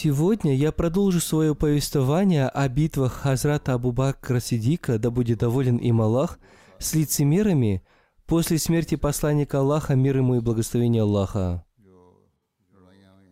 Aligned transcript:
Сегодня 0.00 0.54
я 0.54 0.70
продолжу 0.70 1.18
свое 1.18 1.56
повествование 1.56 2.46
о 2.46 2.68
битвах 2.68 3.14
Хазрата 3.14 3.74
Абу 3.74 3.90
Бакра 3.90 4.38
Сидика, 4.38 4.96
да 4.96 5.10
будет 5.10 5.40
доволен 5.40 5.76
им 5.76 6.00
Аллах, 6.00 6.38
с 6.78 6.94
лицемерами 6.94 7.82
после 8.24 8.58
смерти 8.58 8.94
посланника 8.94 9.58
Аллаха, 9.58 9.96
мир 9.96 10.18
ему 10.18 10.36
и 10.36 10.40
благословение 10.40 11.02
Аллаха. 11.02 11.64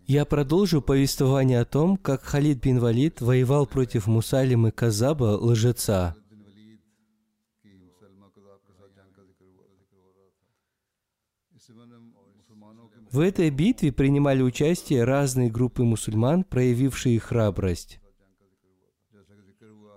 Я 0.08 0.25
продолжу 0.25 0.83
повествование 0.83 1.61
о 1.61 1.64
том, 1.64 1.97
как 1.97 2.25
Халид 2.25 2.61
бин 2.61 2.80
Валид 2.80 3.20
воевал 3.20 3.67
против 3.67 4.08
Мусалимы 4.08 4.73
Казаба, 4.73 5.39
лжеца. 5.41 6.17
В 13.17 13.20
этой 13.20 13.48
битве 13.48 13.92
принимали 13.92 14.42
участие 14.42 15.05
разные 15.05 15.50
группы 15.50 15.84
мусульман, 15.84 16.45
проявившие 16.45 17.19
храбрость. 17.19 17.98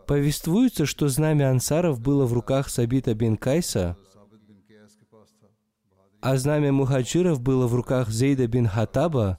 Повествуется, 0.07 0.85
что 0.85 1.09
знамя 1.09 1.51
ансаров 1.51 1.99
было 1.99 2.25
в 2.25 2.31
руках 2.31 2.69
Сабита 2.69 3.13
бин 3.13 3.35
Кайса, 3.35 3.97
а 6.21 6.37
знамя 6.37 6.71
мухаджиров 6.71 7.41
было 7.41 7.67
в 7.67 7.75
руках 7.75 8.07
Зейда 8.07 8.47
бин 8.47 8.67
Хатаба, 8.67 9.37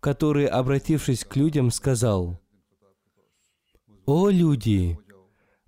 который, 0.00 0.46
обратившись 0.46 1.24
к 1.24 1.36
людям, 1.36 1.70
сказал, 1.70 2.40
«О 4.04 4.30
люди, 4.30 4.98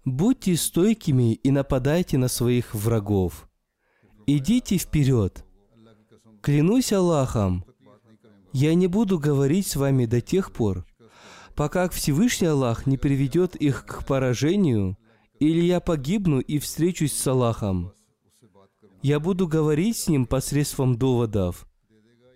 будьте 0.07 0.57
стойкими 0.57 1.35
и 1.35 1.51
нападайте 1.51 2.17
на 2.17 2.29
своих 2.29 2.75
врагов. 2.75 3.51
Идите 4.27 4.79
вперед. 4.79 5.45
Клянусь 6.41 6.93
Аллахом, 6.93 7.65
я 8.53 8.75
не 8.75 8.87
буду 8.87 9.19
говорить 9.19 9.67
с 9.67 9.77
вами 9.77 10.07
до 10.07 10.21
тех 10.21 10.53
пор, 10.53 10.87
пока 11.55 11.89
Всевышний 11.89 12.47
Аллах 12.47 12.87
не 12.87 12.97
приведет 12.97 13.57
их 13.57 13.85
к 13.85 14.07
поражению, 14.07 14.97
или 15.41 15.61
я 15.61 15.81
погибну 15.81 16.41
и 16.41 16.59
встречусь 16.59 17.13
с 17.13 17.27
Аллахом. 17.27 17.93
Я 19.03 19.21
буду 19.21 19.47
говорить 19.47 19.99
с 19.99 20.09
ним 20.09 20.25
посредством 20.27 20.97
доводов. 20.97 21.67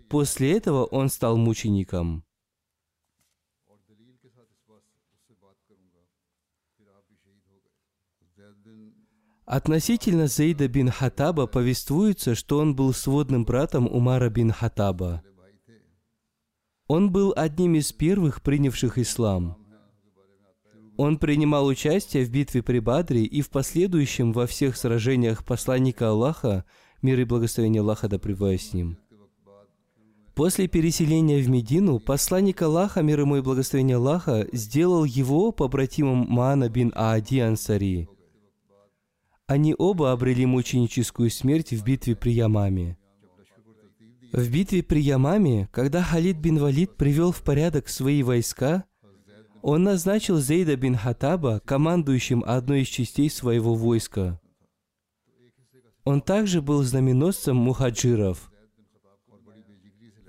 После 0.08 0.52
этого 0.52 0.84
он 0.84 1.08
стал 1.08 1.36
мучеником. 1.36 2.24
Относительно 9.50 10.28
Зейда 10.28 10.68
бин 10.68 10.90
Хатаба 10.90 11.48
повествуется, 11.48 12.36
что 12.36 12.58
он 12.58 12.76
был 12.76 12.94
сводным 12.94 13.44
братом 13.44 13.88
Умара 13.88 14.28
бин 14.28 14.52
Хатаба. 14.52 15.24
Он 16.86 17.10
был 17.10 17.32
одним 17.36 17.74
из 17.74 17.92
первых 17.92 18.42
принявших 18.42 18.96
ислам. 18.96 19.56
Он 20.96 21.18
принимал 21.18 21.66
участие 21.66 22.24
в 22.24 22.30
битве 22.30 22.62
при 22.62 22.78
Бадре 22.78 23.24
и 23.24 23.42
в 23.42 23.50
последующем 23.50 24.32
во 24.32 24.46
всех 24.46 24.76
сражениях 24.76 25.44
посланника 25.44 26.10
Аллаха, 26.10 26.64
мир 27.02 27.18
и 27.18 27.24
благословение 27.24 27.80
Аллаха 27.80 28.08
да 28.08 28.20
с 28.20 28.72
ним. 28.72 28.98
После 30.36 30.68
переселения 30.68 31.42
в 31.42 31.48
Медину 31.48 31.98
посланник 31.98 32.62
Аллаха, 32.62 33.02
мир 33.02 33.18
ему 33.18 33.38
и 33.38 33.40
благословение 33.40 33.96
Аллаха, 33.96 34.46
сделал 34.52 35.02
его 35.02 35.50
побратимом 35.50 36.24
Маана 36.28 36.68
бин 36.68 36.92
Аади 36.94 37.40
Ансари– 37.40 38.08
они 39.50 39.74
оба 39.76 40.12
обрели 40.12 40.46
мученическую 40.46 41.28
смерть 41.28 41.72
в 41.72 41.82
битве 41.82 42.14
при 42.14 42.30
Ямаме. 42.30 42.96
В 44.32 44.48
битве 44.48 44.84
при 44.84 45.00
Ямаме, 45.00 45.68
когда 45.72 46.04
Халид 46.04 46.36
бин 46.36 46.58
Валид 46.58 46.96
привел 46.96 47.32
в 47.32 47.42
порядок 47.42 47.88
свои 47.88 48.22
войска, 48.22 48.84
он 49.60 49.82
назначил 49.82 50.38
Зейда 50.38 50.76
бин 50.76 50.94
Хатаба 50.94 51.60
командующим 51.64 52.44
одной 52.46 52.82
из 52.82 52.86
частей 52.86 53.28
своего 53.28 53.74
войска. 53.74 54.40
Он 56.04 56.20
также 56.20 56.62
был 56.62 56.84
знаменосцем 56.84 57.56
мухаджиров. 57.56 58.52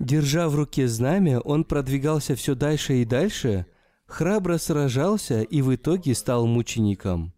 Держа 0.00 0.48
в 0.48 0.56
руке 0.56 0.88
знамя, 0.88 1.38
он 1.38 1.62
продвигался 1.62 2.34
все 2.34 2.56
дальше 2.56 3.02
и 3.02 3.04
дальше, 3.04 3.66
храбро 4.06 4.58
сражался 4.58 5.42
и 5.42 5.62
в 5.62 5.72
итоге 5.72 6.16
стал 6.16 6.48
мучеником. 6.48 7.32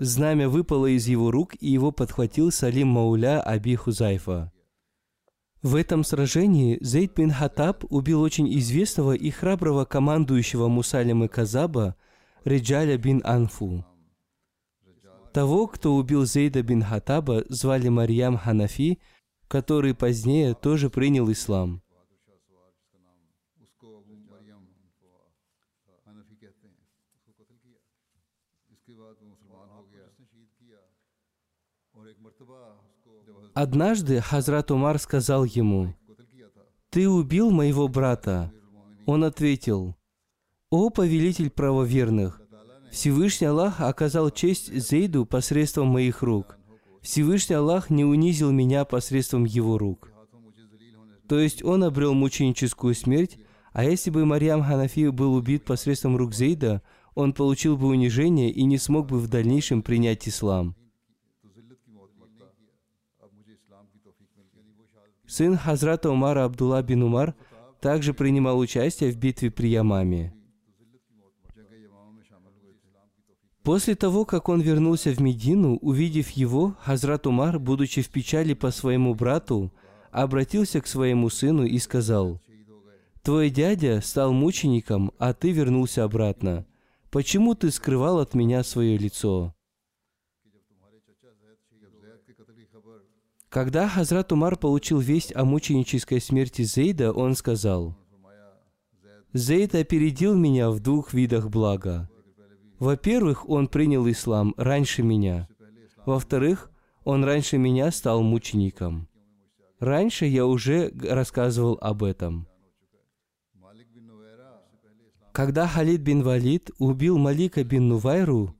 Знамя 0.00 0.48
выпало 0.48 0.86
из 0.86 1.06
его 1.06 1.30
рук, 1.30 1.54
и 1.60 1.68
его 1.68 1.92
подхватил 1.92 2.50
Салим 2.50 2.88
Мауля 2.88 3.42
Аби 3.42 3.74
Хузайфа. 3.74 4.50
В 5.60 5.74
этом 5.74 6.04
сражении 6.04 6.78
Зейд 6.80 7.14
бин 7.14 7.30
Хатаб 7.30 7.84
убил 7.90 8.22
очень 8.22 8.50
известного 8.58 9.12
и 9.12 9.28
храброго 9.28 9.84
командующего 9.84 10.68
Мусалимы 10.68 11.28
Казаба 11.28 11.96
Реджаля 12.46 12.96
бин 12.96 13.20
Анфу. 13.24 13.84
Того, 15.34 15.66
кто 15.66 15.94
убил 15.94 16.24
Зейда 16.24 16.62
бин 16.62 16.82
Хатаба, 16.82 17.44
звали 17.50 17.88
Марьям 17.88 18.38
Ханафи, 18.38 19.00
который 19.48 19.94
позднее 19.94 20.54
тоже 20.54 20.88
принял 20.88 21.30
ислам. 21.30 21.82
Однажды 33.54 34.20
Хазрат 34.20 34.70
Умар 34.70 34.98
сказал 34.98 35.44
ему, 35.44 35.94
«Ты 36.90 37.08
убил 37.08 37.50
моего 37.50 37.88
брата». 37.88 38.52
Он 39.06 39.24
ответил, 39.24 39.96
«О 40.70 40.90
повелитель 40.90 41.50
правоверных, 41.50 42.40
Всевышний 42.92 43.48
Аллах 43.48 43.80
оказал 43.80 44.30
честь 44.30 44.72
Зейду 44.72 45.26
посредством 45.26 45.88
моих 45.88 46.22
рук. 46.22 46.58
Всевышний 47.02 47.56
Аллах 47.56 47.90
не 47.90 48.04
унизил 48.04 48.52
меня 48.52 48.84
посредством 48.84 49.44
его 49.44 49.78
рук». 49.78 50.12
То 51.28 51.38
есть 51.38 51.64
он 51.64 51.84
обрел 51.84 52.14
мученическую 52.14 52.94
смерть, 52.94 53.38
а 53.72 53.84
если 53.84 54.10
бы 54.10 54.24
Марьям 54.24 54.62
Ханафи 54.62 55.08
был 55.08 55.34
убит 55.34 55.64
посредством 55.64 56.16
рук 56.16 56.34
Зейда, 56.34 56.82
он 57.14 57.32
получил 57.32 57.76
бы 57.76 57.88
унижение 57.88 58.50
и 58.50 58.64
не 58.64 58.78
смог 58.78 59.06
бы 59.06 59.18
в 59.18 59.28
дальнейшем 59.28 59.82
принять 59.82 60.28
ислам. 60.28 60.76
Сын 65.30 65.56
Хазрата 65.56 66.10
Умара 66.10 66.44
Абдулла 66.44 66.82
бин 66.82 67.04
Умар 67.04 67.36
также 67.80 68.12
принимал 68.12 68.58
участие 68.58 69.12
в 69.12 69.16
битве 69.16 69.52
при 69.52 69.68
Ямаме. 69.68 70.34
После 73.62 73.94
того, 73.94 74.24
как 74.24 74.48
он 74.48 74.60
вернулся 74.60 75.12
в 75.12 75.20
Медину, 75.20 75.76
увидев 75.76 76.30
его, 76.30 76.74
Хазрат 76.80 77.28
Умар, 77.28 77.60
будучи 77.60 78.02
в 78.02 78.08
печали 78.08 78.54
по 78.54 78.72
своему 78.72 79.14
брату, 79.14 79.72
обратился 80.10 80.80
к 80.80 80.88
своему 80.88 81.30
сыну 81.30 81.64
и 81.64 81.78
сказал, 81.78 82.40
«Твой 83.22 83.50
дядя 83.50 84.00
стал 84.02 84.32
мучеником, 84.32 85.12
а 85.18 85.32
ты 85.32 85.52
вернулся 85.52 86.02
обратно. 86.02 86.66
Почему 87.12 87.54
ты 87.54 87.70
скрывал 87.70 88.18
от 88.18 88.34
меня 88.34 88.64
свое 88.64 88.98
лицо?» 88.98 89.54
Когда 93.50 93.88
Хазрат 93.88 94.30
Умар 94.30 94.56
получил 94.56 95.00
весть 95.00 95.34
о 95.34 95.44
мученической 95.44 96.20
смерти 96.20 96.62
Зейда, 96.62 97.12
он 97.12 97.34
сказал, 97.34 97.96
«Зейд 99.32 99.74
опередил 99.74 100.36
меня 100.36 100.70
в 100.70 100.78
двух 100.78 101.12
видах 101.12 101.50
блага. 101.50 102.08
Во-первых, 102.78 103.48
он 103.48 103.66
принял 103.66 104.08
ислам 104.08 104.54
раньше 104.56 105.02
меня. 105.02 105.48
Во-вторых, 106.06 106.70
он 107.02 107.24
раньше 107.24 107.58
меня 107.58 107.90
стал 107.90 108.22
мучеником. 108.22 109.08
Раньше 109.80 110.26
я 110.26 110.46
уже 110.46 110.92
рассказывал 111.02 111.76
об 111.80 112.04
этом. 112.04 112.46
Когда 115.32 115.66
Халид 115.66 116.02
бин 116.02 116.22
Валид 116.22 116.70
убил 116.78 117.18
Малика 117.18 117.64
бин 117.64 117.88
Нувайру, 117.88 118.54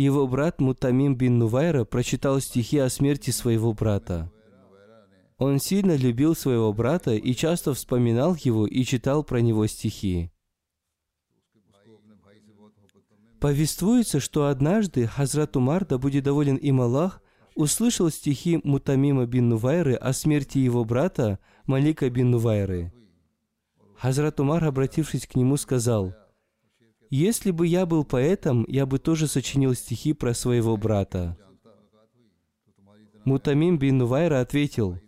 его 0.00 0.26
брат 0.26 0.60
Мутамим 0.60 1.14
бин 1.14 1.38
Нувайра 1.38 1.84
прочитал 1.84 2.40
стихи 2.40 2.78
о 2.78 2.88
смерти 2.88 3.30
своего 3.30 3.74
брата. 3.74 4.32
Он 5.36 5.58
сильно 5.58 5.94
любил 5.94 6.34
своего 6.34 6.72
брата 6.72 7.14
и 7.14 7.34
часто 7.34 7.74
вспоминал 7.74 8.34
его 8.34 8.66
и 8.66 8.82
читал 8.84 9.24
про 9.24 9.40
него 9.40 9.66
стихи. 9.66 10.30
Повествуется, 13.40 14.20
что 14.20 14.46
однажды 14.46 15.06
Хазрат 15.06 15.56
Умар, 15.56 15.86
да 15.86 15.98
будет 15.98 16.24
доволен 16.24 16.56
им 16.56 16.80
Аллах, 16.80 17.22
услышал 17.54 18.10
стихи 18.10 18.60
Мутамима 18.64 19.26
бин 19.26 19.48
Нувайры 19.50 19.94
о 19.94 20.12
смерти 20.14 20.58
его 20.58 20.84
брата 20.84 21.38
Малика 21.66 22.08
бин 22.08 22.30
Нувайры. 22.30 22.92
Хазрат 23.96 24.40
Умар, 24.40 24.64
обратившись 24.64 25.26
к 25.26 25.34
нему, 25.34 25.58
сказал, 25.58 26.14
«Если 27.10 27.50
бы 27.50 27.66
я 27.66 27.86
был 27.86 28.04
поэтом, 28.04 28.64
я 28.68 28.86
бы 28.86 28.98
тоже 28.98 29.26
сочинил 29.26 29.74
стихи 29.74 30.12
про 30.12 30.32
своего 30.32 30.76
брата». 30.76 31.36
Мутамим 33.24 33.78
бин 33.78 33.98
Нувайра 33.98 34.40
ответил, 34.40 34.98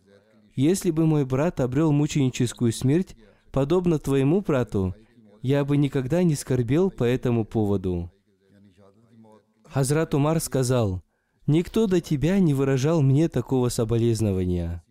«Если 0.54 0.90
бы 0.90 1.06
мой 1.06 1.24
брат 1.24 1.60
обрел 1.60 1.92
мученическую 1.92 2.72
смерть, 2.72 3.16
подобно 3.52 3.98
твоему 3.98 4.40
брату, 4.40 4.94
я 5.40 5.64
бы 5.64 5.76
никогда 5.76 6.22
не 6.22 6.34
скорбел 6.34 6.90
по 6.90 7.04
этому 7.04 7.44
поводу». 7.44 8.12
Хазрат 9.64 10.12
Умар 10.12 10.40
сказал, 10.40 11.02
«Никто 11.46 11.86
до 11.86 12.00
тебя 12.00 12.38
не 12.40 12.52
выражал 12.52 13.00
мне 13.00 13.28
такого 13.28 13.68
соболезнования». 13.68 14.84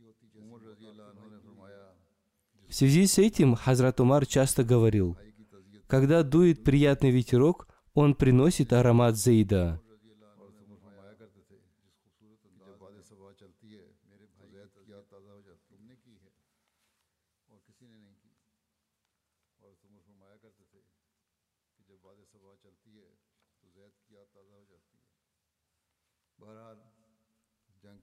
В 2.68 2.74
связи 2.74 3.06
с 3.06 3.18
этим 3.18 3.56
Хазрат 3.56 4.00
Умар 4.00 4.26
часто 4.26 4.64
говорил, 4.64 5.18
когда 5.92 6.24
дует 6.24 6.64
приятный 6.64 7.12
ветерок, 7.12 7.68
он 7.94 8.16
приносит 8.16 8.72
аромат 8.72 9.18
Зейда. 9.18 9.82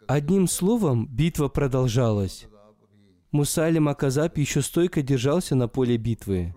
Одним 0.06 0.46
словом, 0.46 1.06
битва 1.06 1.48
продолжалась. 1.48 2.46
Мусалим 3.30 3.88
Аказаб 3.88 4.36
еще 4.36 4.60
стойко 4.60 5.00
держался 5.00 5.54
на 5.54 5.68
поле 5.68 5.96
битвы. 5.96 6.54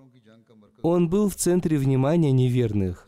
Он 0.84 1.10
был 1.10 1.30
в 1.30 1.36
центре 1.36 1.78
внимания 1.78 2.32
неверных. 2.32 3.08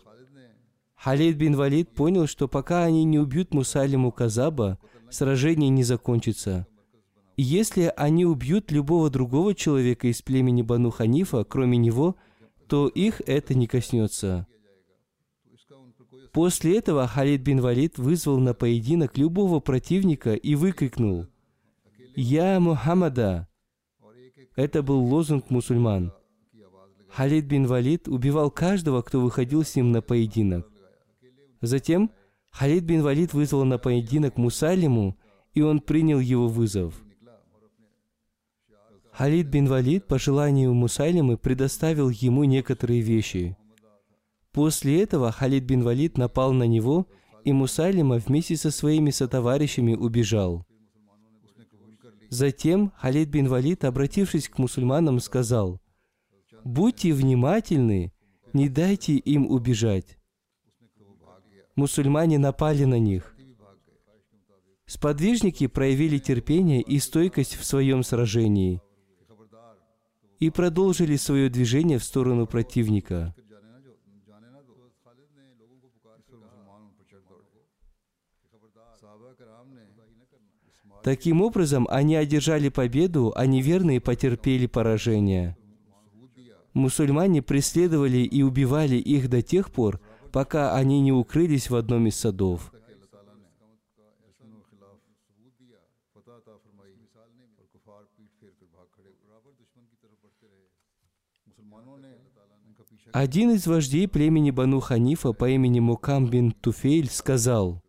Халид 0.95 1.35
бин 1.37 1.55
Валид 1.55 1.89
понял, 1.89 2.27
что 2.27 2.47
пока 2.47 2.83
они 2.83 3.03
не 3.03 3.19
убьют 3.19 3.53
Мусалиму 3.53 4.11
Казаба, 4.11 4.79
сражение 5.09 5.69
не 5.69 5.83
закончится. 5.83 6.65
Если 7.35 7.91
они 7.97 8.25
убьют 8.25 8.71
любого 8.71 9.09
другого 9.09 9.55
человека 9.55 10.07
из 10.07 10.21
племени 10.21 10.61
Бану 10.61 10.91
Ханифа, 10.91 11.43
кроме 11.43 11.77
него, 11.77 12.15
то 12.67 12.87
их 12.87 13.21
это 13.25 13.55
не 13.55 13.67
коснется. 13.67 14.47
После 16.31 16.77
этого 16.77 17.07
Халид 17.07 17.41
бин 17.41 17.59
Валид 17.59 17.97
вызвал 17.97 18.39
на 18.39 18.53
поединок 18.53 19.17
любого 19.17 19.59
противника 19.59 20.33
и 20.33 20.55
выкрикнул 20.55 21.27
«Я 22.15 22.59
Мухаммада!» 22.59 23.47
Это 24.55 24.83
был 24.83 25.03
лозунг 25.03 25.49
мусульман. 25.49 26.13
Халид 27.15 27.45
бин 27.45 27.67
Валид 27.67 28.07
убивал 28.07 28.49
каждого, 28.51 29.01
кто 29.01 29.21
выходил 29.21 29.63
с 29.63 29.75
ним 29.75 29.91
на 29.91 30.01
поединок. 30.01 30.69
Затем 31.61 32.11
Халид 32.51 32.83
бин 32.83 33.01
Валид 33.01 33.33
вызвал 33.33 33.65
на 33.65 33.77
поединок 33.77 34.37
Мусалиму, 34.37 35.17
и 35.53 35.61
он 35.61 35.79
принял 35.79 36.19
его 36.19 36.47
вызов. 36.47 36.95
Халид 39.11 39.47
бин 39.47 39.67
Валид 39.67 40.07
по 40.07 40.17
желанию 40.17 40.73
Мусалимы 40.73 41.37
предоставил 41.37 42.09
ему 42.09 42.43
некоторые 42.43 43.01
вещи– 43.01 43.55
После 44.53 45.01
этого 45.01 45.31
Халид 45.31 45.63
бин 45.63 45.81
Валид 45.81 46.17
напал 46.17 46.53
на 46.53 46.67
него, 46.67 47.07
и 47.43 47.51
Мусайлима 47.51 48.17
вместе 48.17 48.55
со 48.55 48.69
своими 48.69 49.09
сотоварищами 49.09 49.95
убежал. 49.95 50.65
Затем 52.29 52.93
Халид 52.95 53.29
бин 53.29 53.47
Валид, 53.47 53.83
обратившись 53.83 54.47
к 54.47 54.59
мусульманам, 54.59 55.19
сказал, 55.19 55.81
«Будьте 56.63 57.13
внимательны, 57.13 58.13
не 58.53 58.69
дайте 58.69 59.13
им 59.13 59.47
убежать». 59.47 60.17
Мусульмане 61.75 62.37
напали 62.37 62.85
на 62.85 62.99
них. 62.99 63.35
Сподвижники 64.85 65.67
проявили 65.67 66.19
терпение 66.19 66.81
и 66.81 66.99
стойкость 66.99 67.55
в 67.55 67.65
своем 67.65 68.03
сражении 68.03 68.81
и 70.39 70.49
продолжили 70.49 71.15
свое 71.15 71.49
движение 71.49 71.97
в 71.97 72.03
сторону 72.03 72.45
противника. 72.45 73.33
Таким 81.01 81.41
образом, 81.41 81.87
они 81.89 82.15
одержали 82.15 82.69
победу, 82.69 83.33
а 83.35 83.45
неверные 83.45 83.99
потерпели 83.99 84.67
поражение. 84.67 85.57
Мусульмане 86.73 87.41
преследовали 87.41 88.19
и 88.19 88.41
убивали 88.41 88.95
их 88.95 89.29
до 89.29 89.41
тех 89.41 89.71
пор, 89.71 89.99
пока 90.31 90.75
они 90.75 91.01
не 91.01 91.11
укрылись 91.11 91.69
в 91.69 91.75
одном 91.75 92.07
из 92.07 92.15
садов. 92.15 92.73
Один 103.11 103.51
из 103.51 103.67
вождей 103.67 104.07
племени 104.07 104.49
Бану 104.49 104.79
Ханифа 104.79 105.33
по 105.33 105.47
имени 105.47 105.79
Мукам 105.79 106.27
бин 106.27 106.51
Туфейль 106.51 107.09
сказал, 107.09 107.83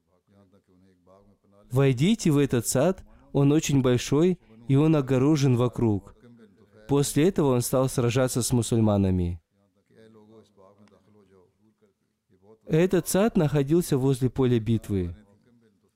Войдите 1.71 2.31
в 2.31 2.37
этот 2.39 2.67
сад, 2.67 3.05
он 3.33 3.51
очень 3.51 3.81
большой, 3.81 4.39
и 4.69 4.77
он 4.77 4.95
огорожен 4.97 5.57
вокруг. 5.57 6.14
После 6.89 7.29
этого 7.29 7.55
он 7.55 7.63
стал 7.63 7.89
сражаться 7.89 8.43
с 8.43 8.53
мусульманами. 8.53 9.41
Этот 12.67 13.09
сад 13.09 13.37
находился 13.37 13.99
возле 13.99 14.31
поля 14.31 14.59
битвы. 14.59 15.15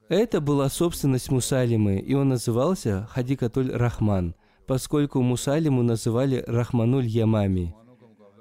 Это 0.08 0.40
была 0.40 0.68
собственность 0.68 1.30
Мусалимы, 1.30 1.98
и 1.98 2.14
он 2.14 2.30
назывался 2.30 3.06
Хадикатуль 3.10 3.70
Рахман, 3.70 4.34
поскольку 4.66 5.20
Мусалиму 5.20 5.82
называли 5.82 6.44
Рахмануль 6.46 7.06
Ямами. 7.06 7.74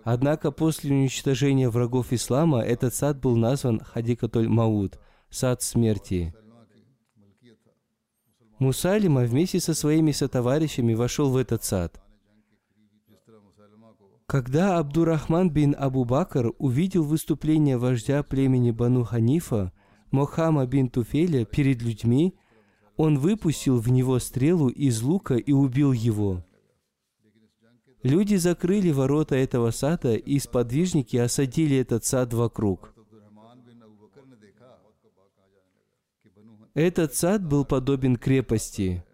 Однако 0.04 0.52
после 0.52 0.94
уничтожения 0.94 1.70
врагов 1.70 2.14
ислама 2.14 2.62
этот 2.62 2.94
сад 2.94 3.20
был 3.20 3.36
назван 3.36 3.82
Хадикатуль 3.82 4.48
Мауд, 4.48 5.00
сад 5.30 5.62
смерти. 5.62 6.34
Мусалима 8.60 9.22
вместе 9.22 9.60
со 9.60 9.74
своими 9.74 10.12
сотоварищами 10.12 10.94
вошел 10.94 11.30
в 11.30 11.38
этот 11.38 11.64
сад. 11.64 12.02
Когда 14.28 14.78
Абдурахман 14.78 15.50
бин 15.50 15.74
Абу 15.80 16.04
Бакр 16.04 16.54
увидел 16.60 17.04
выступление 17.04 17.78
вождя 17.78 18.24
племени 18.24 18.72
Бану 18.72 19.06
Ханифа, 19.06 19.72
Мохама 20.12 20.66
бин 20.66 20.90
Туфеля, 20.90 21.46
перед 21.46 21.82
людьми, 21.82 22.36
он 22.98 23.20
выпустил 23.20 23.80
в 23.80 23.90
него 23.90 24.20
стрелу 24.20 24.68
из 24.68 25.02
лука 25.02 25.36
и 25.36 25.54
убил 25.54 25.94
его. 25.94 26.44
Люди 28.04 28.36
закрыли 28.36 28.92
ворота 28.92 29.36
этого 29.36 29.72
сада, 29.72 30.16
и 30.16 30.40
сподвижники 30.40 31.16
осадили 31.16 31.78
этот 31.78 32.04
сад 32.04 32.34
вокруг. 32.34 32.94
Этот 36.74 37.16
сад 37.16 37.48
был 37.48 37.64
подобен 37.64 38.18
крепости. 38.18 39.06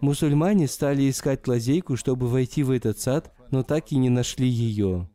Мусульмане 0.00 0.66
стали 0.66 1.10
искать 1.10 1.46
лазейку, 1.46 1.96
чтобы 1.96 2.26
войти 2.26 2.62
в 2.62 2.70
этот 2.70 2.98
сад, 2.98 3.34
но 3.50 3.62
так 3.62 3.92
и 3.92 3.96
не 3.96 4.10
нашли 4.10 4.48
ее. 4.48 5.08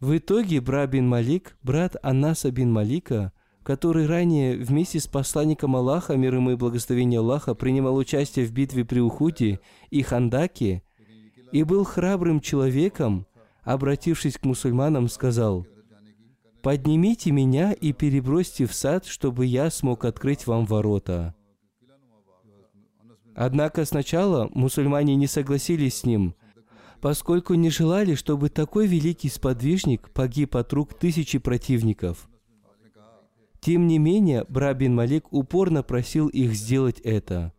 В 0.00 0.16
итоге 0.16 0.60
Бра 0.60 0.86
бин 0.88 1.08
Малик, 1.08 1.56
брат 1.62 1.94
Анаса 2.02 2.50
бин 2.50 2.72
Малика, 2.72 3.32
который 3.62 4.06
ранее 4.06 4.56
вместе 4.56 4.98
с 4.98 5.06
посланником 5.06 5.76
Аллаха, 5.76 6.16
мир 6.16 6.34
ему 6.34 6.50
и 6.50 6.56
благословение 6.56 7.20
Аллаха, 7.20 7.54
принимал 7.54 7.96
участие 7.96 8.46
в 8.46 8.52
битве 8.52 8.84
при 8.84 8.98
Ухуде 8.98 9.60
и 9.90 10.02
Хандаке, 10.02 10.82
и 11.52 11.62
был 11.62 11.84
храбрым 11.84 12.40
человеком, 12.40 13.26
обратившись 13.62 14.38
к 14.38 14.44
мусульманам, 14.44 15.08
сказал, 15.08 15.66
«Поднимите 16.62 17.30
меня 17.30 17.72
и 17.72 17.92
перебросьте 17.92 18.66
в 18.66 18.74
сад, 18.74 19.06
чтобы 19.06 19.46
я 19.46 19.70
смог 19.70 20.04
открыть 20.04 20.46
вам 20.46 20.66
ворота». 20.66 21.34
Однако 23.34 23.84
сначала 23.84 24.48
мусульмане 24.52 25.16
не 25.16 25.26
согласились 25.26 25.98
с 25.98 26.04
ним, 26.04 26.34
поскольку 27.00 27.54
не 27.54 27.70
желали, 27.70 28.14
чтобы 28.14 28.48
такой 28.48 28.86
великий 28.86 29.28
сподвижник 29.28 30.10
погиб 30.10 30.56
от 30.56 30.72
рук 30.72 30.94
тысячи 30.94 31.38
противников. 31.38 32.28
Тем 33.60 33.86
не 33.86 33.98
менее, 33.98 34.44
Брабин 34.48 34.94
Малик 34.94 35.32
упорно 35.32 35.82
просил 35.82 36.28
их 36.28 36.52
сделать 36.54 37.00
это. 37.00 37.52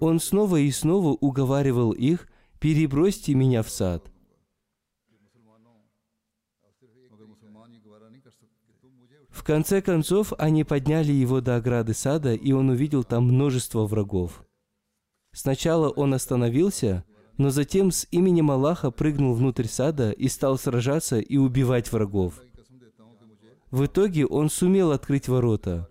Он 0.00 0.18
снова 0.18 0.56
и 0.56 0.70
снова 0.70 1.16
уговаривал 1.20 1.92
их 1.92 2.28
«перебросьте 2.58 3.34
меня 3.34 3.62
в 3.62 3.70
сад». 3.70 4.10
В 9.30 9.44
конце 9.44 9.80
концов, 9.80 10.32
они 10.38 10.62
подняли 10.62 11.12
его 11.12 11.40
до 11.40 11.56
ограды 11.56 11.94
сада, 11.94 12.34
и 12.34 12.52
он 12.52 12.68
увидел 12.68 13.02
там 13.02 13.24
множество 13.24 13.86
врагов. 13.86 14.44
Сначала 15.32 15.88
он 15.88 16.14
остановился, 16.14 17.04
но 17.38 17.50
затем 17.50 17.90
с 17.90 18.06
именем 18.10 18.50
Аллаха 18.50 18.90
прыгнул 18.90 19.34
внутрь 19.34 19.66
сада 19.66 20.10
и 20.10 20.28
стал 20.28 20.58
сражаться 20.58 21.18
и 21.18 21.36
убивать 21.36 21.90
врагов. 21.90 22.40
В 23.70 23.86
итоге 23.86 24.26
он 24.26 24.50
сумел 24.50 24.92
открыть 24.92 25.28
ворота. 25.28 25.88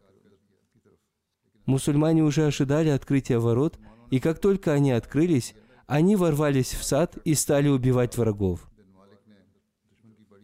Мусульмане 1.66 2.24
уже 2.24 2.46
ожидали 2.46 2.90
открытия 2.90 3.40
ворот, 3.40 3.80
и 4.12 4.20
как 4.20 4.40
только 4.40 4.74
они 4.74 4.92
открылись, 4.92 5.56
они 5.88 6.16
ворвались 6.16 6.74
в 6.74 6.84
сад 6.84 7.18
и 7.26 7.34
стали 7.34 7.70
убивать 7.70 8.18
врагов. 8.18 8.68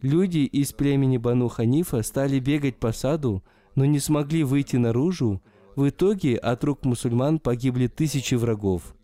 Люди 0.02 0.38
из 0.38 0.72
племени 0.72 1.16
Бану 1.16 1.48
Ханифа 1.48 2.02
стали 2.02 2.38
бегать 2.38 2.76
по 2.76 2.92
саду, 2.92 3.42
но 3.74 3.84
не 3.84 3.98
смогли 3.98 4.44
выйти 4.44 4.76
наружу. 4.76 5.42
В 5.78 5.90
итоге 5.90 6.36
от 6.36 6.64
рук 6.64 6.84
мусульман 6.84 7.38
погибли 7.38 7.86
тысячи 7.86 8.34
врагов. 8.34 8.96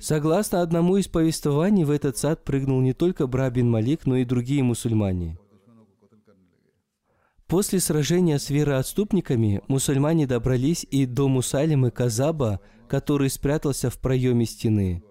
Согласно 0.00 0.62
одному 0.62 0.96
из 0.96 1.06
повествований, 1.06 1.84
в 1.84 1.90
этот 1.90 2.16
сад 2.16 2.44
прыгнул 2.44 2.80
не 2.80 2.94
только 2.94 3.26
Брабин 3.26 3.70
Малик, 3.70 4.06
но 4.06 4.16
и 4.16 4.24
другие 4.24 4.62
мусульмане. 4.62 5.36
После 7.46 7.78
сражения 7.78 8.38
с 8.38 8.48
вероотступниками 8.48 9.60
мусульмане 9.68 10.26
добрались 10.26 10.86
и 10.90 11.04
до 11.04 11.28
Мусалимы 11.28 11.90
Казаба, 11.90 12.60
который 12.88 13.30
спрятался 13.30 13.90
в 13.90 13.98
проеме 13.98 14.44
стены. 14.44 15.02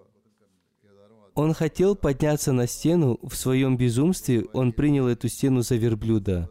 Он 1.34 1.52
хотел 1.52 1.96
подняться 1.96 2.52
на 2.52 2.66
стену, 2.66 3.18
в 3.22 3.34
своем 3.34 3.76
безумстве 3.76 4.46
он 4.52 4.72
принял 4.72 5.08
эту 5.08 5.28
стену 5.28 5.62
за 5.62 5.76
верблюда. 5.76 6.48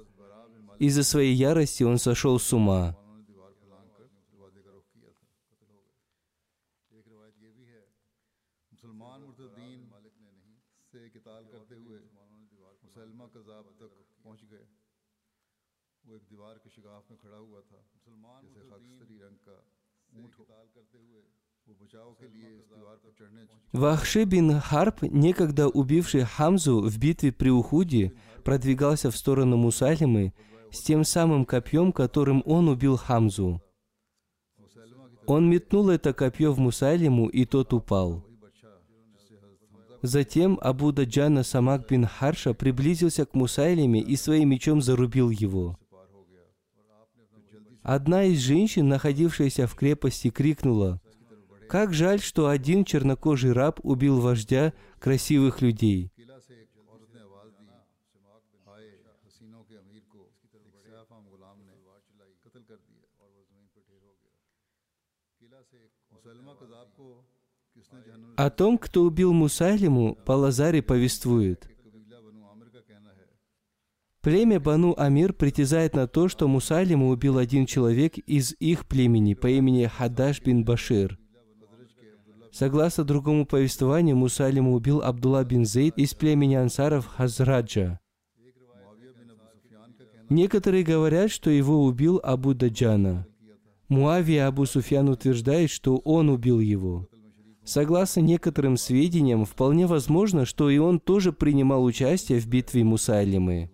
Из-за 0.79 1.03
своей 1.03 1.33
ярости 1.33 1.83
он 1.83 1.97
сошел 1.97 2.37
с 2.39 2.51
ума. 2.51 2.97
Вахши 23.71 24.25
бин 24.25 24.59
Харп, 24.59 25.01
некогда 25.01 25.67
убивший 25.67 26.21
Хамзу 26.21 26.81
в 26.81 26.97
битве 26.99 27.31
при 27.31 27.49
Ухуде, 27.49 28.13
продвигался 28.43 29.09
в 29.09 29.17
сторону 29.17 29.57
Мусалимы 29.57 30.33
с 30.71 30.81
тем 30.81 31.03
самым 31.03 31.45
копьем, 31.45 31.91
которым 31.91 32.43
он 32.45 32.69
убил 32.69 32.97
Хамзу. 32.97 33.61
Он 35.25 35.49
метнул 35.49 35.89
это 35.89 36.13
копье 36.13 36.51
в 36.51 36.59
Мусалиму, 36.59 37.27
и 37.27 37.45
тот 37.45 37.73
упал. 37.73 38.23
Затем 40.01 40.59
Абу 40.61 40.91
Даджана 40.91 41.43
Самак 41.43 41.87
бин 41.89 42.05
Харша 42.05 42.53
приблизился 42.53 43.25
к 43.25 43.33
Мусайлиме 43.33 44.01
и 44.01 44.15
своим 44.17 44.49
мечом 44.49 44.81
зарубил 44.81 45.29
его. 45.29 45.79
Одна 47.81 48.23
из 48.25 48.39
женщин, 48.39 48.87
находившаяся 48.89 49.65
в 49.65 49.75
крепости, 49.75 50.29
крикнула, 50.29 51.01
«Как 51.73 51.91
жаль, 51.91 52.19
что 52.19 52.49
один 52.49 52.85
чернокожий 52.85 53.51
раб 53.51 53.79
убил 53.81 54.19
вождя 54.19 54.73
красивых 54.99 55.59
людей». 55.63 56.11
О 68.37 68.49
том, 68.51 68.77
кто 68.77 69.01
убил 69.01 69.33
Мусайлиму, 69.33 70.13
Палазари 70.25 70.81
повествует. 70.81 71.67
Племя 74.21 74.59
Бану 74.59 74.93
Амир 74.95 75.33
притязает 75.33 75.95
на 75.95 76.07
то, 76.07 76.27
что 76.27 76.47
Мусалима 76.47 77.07
убил 77.07 77.39
один 77.39 77.65
человек 77.65 78.19
из 78.19 78.55
их 78.59 78.87
племени 78.87 79.33
по 79.33 79.47
имени 79.47 79.85
Хадаш 79.87 80.39
бин 80.43 80.63
Башир. 80.63 81.17
Согласно 82.53 83.03
другому 83.03 83.47
повествованию, 83.47 84.15
Мусалима 84.15 84.73
убил 84.73 85.01
Абдулла 85.01 85.43
бин 85.43 85.65
Зейд 85.65 85.97
из 85.97 86.13
племени 86.13 86.53
ансаров 86.53 87.07
Хазраджа. 87.07 87.99
Некоторые 90.29 90.83
говорят, 90.83 91.31
что 91.31 91.49
его 91.49 91.83
убил 91.83 92.19
Абу 92.23 92.53
Даджана. 92.53 93.25
Муавия 93.89 94.45
Абу 94.45 94.67
Суфьян 94.67 95.09
утверждает, 95.09 95.71
что 95.71 95.97
он 95.97 96.29
убил 96.29 96.59
его. 96.59 97.07
Согласно 97.63 98.19
некоторым 98.19 98.77
сведениям, 98.77 99.45
вполне 99.45 99.87
возможно, 99.87 100.45
что 100.45 100.69
и 100.69 100.77
он 100.77 100.99
тоже 100.99 101.33
принимал 101.33 101.83
участие 101.83 102.39
в 102.39 102.45
битве 102.45 102.83
Мусайлимы. 102.83 103.71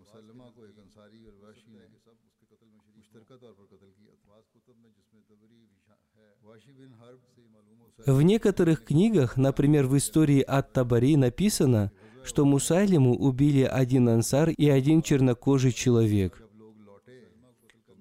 В 8.10 8.24
некоторых 8.24 8.86
книгах, 8.86 9.38
например, 9.38 9.86
в 9.86 9.96
истории 9.96 10.42
Ат-Табари 10.42 11.16
написано, 11.16 11.92
что 12.24 12.44
Мусайлиму 12.44 13.16
убили 13.16 13.62
один 13.62 14.10
ансар 14.10 14.50
и 14.50 14.68
один 14.68 15.04
чернокожий 15.04 15.72
человек. 15.72 16.44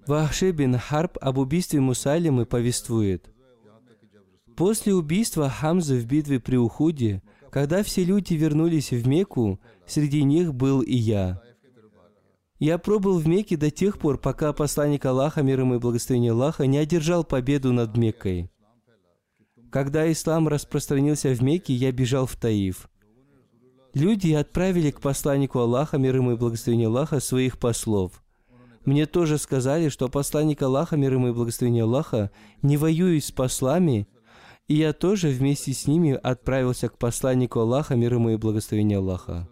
Вахши 0.07 0.49
бин 0.49 0.79
Харб 0.79 1.19
об 1.21 1.37
убийстве 1.37 1.79
Мусайлимы 1.79 2.47
повествует. 2.47 3.29
После 4.57 4.95
убийства 4.95 5.47
Хамзы 5.47 5.99
в 5.99 6.07
битве 6.07 6.39
при 6.39 6.55
Ухуде, 6.55 7.21
когда 7.51 7.83
все 7.83 8.03
люди 8.03 8.33
вернулись 8.33 8.89
в 8.89 9.07
Мекку, 9.07 9.59
среди 9.85 10.23
них 10.23 10.55
был 10.55 10.81
и 10.81 10.95
я. 10.95 11.39
Я 12.57 12.79
пробыл 12.79 13.19
в 13.19 13.27
Мекке 13.27 13.57
до 13.57 13.69
тех 13.69 13.99
пор, 13.99 14.17
пока 14.17 14.53
посланник 14.53 15.05
Аллаха, 15.05 15.43
мир 15.43 15.59
ему 15.59 15.75
и 15.75 15.79
благословение 15.79 16.31
Аллаха, 16.31 16.65
не 16.65 16.79
одержал 16.79 17.23
победу 17.23 17.71
над 17.73 17.95
Меккой. 17.95 18.49
Когда 19.71 20.11
ислам 20.11 20.47
распространился 20.47 21.29
в 21.29 21.41
Мекке, 21.43 21.73
я 21.73 21.91
бежал 21.91 22.25
в 22.25 22.35
Таиф. 22.35 22.89
Люди 23.93 24.31
отправили 24.33 24.91
к 24.91 24.99
посланнику 24.99 25.59
Аллаха, 25.59 25.97
мир 25.97 26.15
ему 26.15 26.31
и 26.31 26.35
благословение 26.35 26.87
Аллаха, 26.87 27.19
своих 27.19 27.59
послов. 27.59 28.23
Мне 28.85 29.05
тоже 29.05 29.37
сказали, 29.37 29.89
что 29.89 30.09
посланник 30.09 30.61
Аллаха, 30.61 30.97
мир 30.97 31.13
ему 31.13 31.29
и 31.29 31.33
благословение 31.33 31.83
Аллаха, 31.83 32.31
не 32.61 32.77
воюет 32.77 33.23
с 33.23 33.31
послами, 33.31 34.07
и 34.67 34.75
я 34.75 34.93
тоже 34.93 35.29
вместе 35.29 35.73
с 35.73 35.85
ними 35.85 36.13
отправился 36.13 36.89
к 36.89 36.97
посланнику 36.97 37.59
Аллаха, 37.59 37.95
мир 37.95 38.15
ему 38.15 38.29
и 38.29 38.37
благословение 38.37 38.97
Аллаха. 38.97 39.47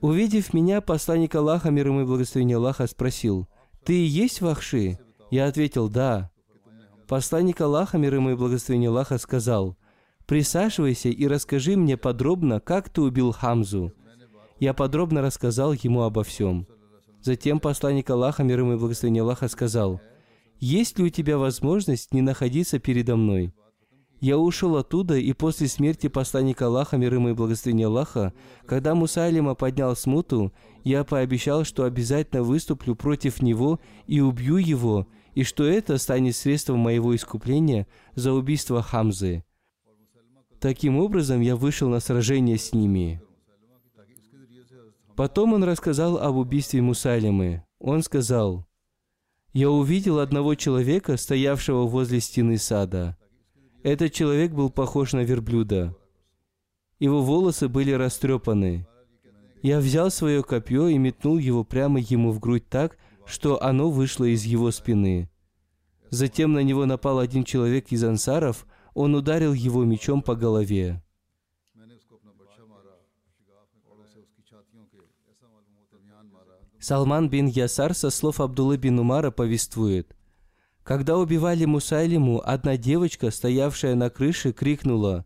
Увидев 0.00 0.54
меня, 0.54 0.80
посланник 0.80 1.34
Аллаха, 1.34 1.70
мир 1.70 1.88
ему 1.88 2.02
и 2.02 2.04
благословение 2.04 2.56
Аллаха, 2.56 2.86
спросил, 2.86 3.48
«Ты 3.84 3.94
и 3.94 4.04
есть 4.04 4.40
Вахши?» 4.40 4.98
Я 5.30 5.46
ответил, 5.46 5.88
«Да». 5.88 6.30
Посланник 7.08 7.60
Аллаха, 7.60 7.98
мир 7.98 8.14
ему 8.14 8.30
и 8.30 8.34
благословение 8.36 8.90
Аллаха, 8.90 9.18
сказал, 9.18 9.76
«Присаживайся 10.26 11.08
и 11.08 11.26
расскажи 11.26 11.76
мне 11.76 11.96
подробно, 11.96 12.60
как 12.60 12.88
ты 12.88 13.00
убил 13.00 13.32
Хамзу». 13.32 13.92
Я 14.60 14.74
подробно 14.74 15.22
рассказал 15.22 15.72
ему 15.72 16.02
обо 16.02 16.22
всем. 16.22 16.66
Затем 17.22 17.60
посланник 17.60 18.08
Аллаха, 18.10 18.44
мир 18.44 18.60
ему 18.60 18.74
и 18.74 18.76
благословение 18.76 19.22
Аллаха, 19.22 19.48
сказал, 19.48 20.00
«Есть 20.58 20.98
ли 20.98 21.04
у 21.04 21.08
тебя 21.08 21.38
возможность 21.38 22.12
не 22.14 22.22
находиться 22.22 22.78
передо 22.78 23.16
мной?» 23.16 23.52
Я 24.20 24.36
ушел 24.36 24.76
оттуда, 24.76 25.16
и 25.16 25.32
после 25.32 25.66
смерти 25.66 26.08
посланника 26.08 26.66
Аллаха, 26.66 26.98
мир 26.98 27.14
ему 27.14 27.30
и 27.30 27.32
благословения 27.32 27.86
Аллаха, 27.86 28.34
когда 28.66 28.94
Мусайлима 28.94 29.54
поднял 29.54 29.96
смуту, 29.96 30.52
я 30.84 31.04
пообещал, 31.04 31.64
что 31.64 31.84
обязательно 31.84 32.42
выступлю 32.42 32.94
против 32.94 33.40
него 33.40 33.80
и 34.06 34.20
убью 34.20 34.58
его, 34.58 35.06
и 35.34 35.42
что 35.42 35.64
это 35.64 35.96
станет 35.96 36.36
средством 36.36 36.80
моего 36.80 37.16
искупления 37.16 37.86
за 38.14 38.34
убийство 38.34 38.82
Хамзы. 38.82 39.42
Таким 40.60 40.98
образом, 40.98 41.40
я 41.40 41.56
вышел 41.56 41.88
на 41.88 42.00
сражение 42.00 42.58
с 42.58 42.74
ними. 42.74 43.22
Потом 45.16 45.54
он 45.54 45.64
рассказал 45.64 46.18
об 46.18 46.36
убийстве 46.36 46.82
Мусайлимы. 46.82 47.64
Он 47.78 48.02
сказал, 48.02 48.66
«Я 49.54 49.70
увидел 49.70 50.18
одного 50.18 50.54
человека, 50.54 51.16
стоявшего 51.16 51.86
возле 51.86 52.20
стены 52.20 52.58
сада. 52.58 53.16
Этот 53.82 54.12
человек 54.12 54.52
был 54.52 54.68
похож 54.68 55.14
на 55.14 55.20
верблюда. 55.20 55.96
Его 56.98 57.22
волосы 57.22 57.68
были 57.68 57.92
растрепаны. 57.92 58.86
Я 59.62 59.78
взял 59.80 60.10
свое 60.10 60.42
копье 60.42 60.88
и 60.88 60.98
метнул 60.98 61.38
его 61.38 61.64
прямо 61.64 61.98
ему 61.98 62.30
в 62.30 62.40
грудь 62.40 62.68
так, 62.68 62.98
что 63.24 63.62
оно 63.62 63.90
вышло 63.90 64.24
из 64.24 64.44
его 64.44 64.70
спины. 64.70 65.30
Затем 66.10 66.52
на 66.52 66.62
него 66.62 66.84
напал 66.84 67.18
один 67.18 67.44
человек 67.44 67.90
из 67.90 68.04
ансаров, 68.04 68.66
он 68.92 69.14
ударил 69.14 69.54
его 69.54 69.84
мечом 69.84 70.20
по 70.20 70.34
голове. 70.34 71.02
Салман 76.80 77.28
бин 77.28 77.46
Ясар 77.46 77.94
со 77.94 78.10
слов 78.10 78.40
Абдуллы 78.40 78.76
бин 78.76 78.98
Умара 78.98 79.30
повествует. 79.30 80.16
Когда 80.82 81.18
убивали 81.18 81.64
Мусайлиму, 81.64 82.42
одна 82.44 82.76
девочка, 82.76 83.30
стоявшая 83.30 83.94
на 83.94 84.10
крыше, 84.10 84.52
крикнула 84.52 85.24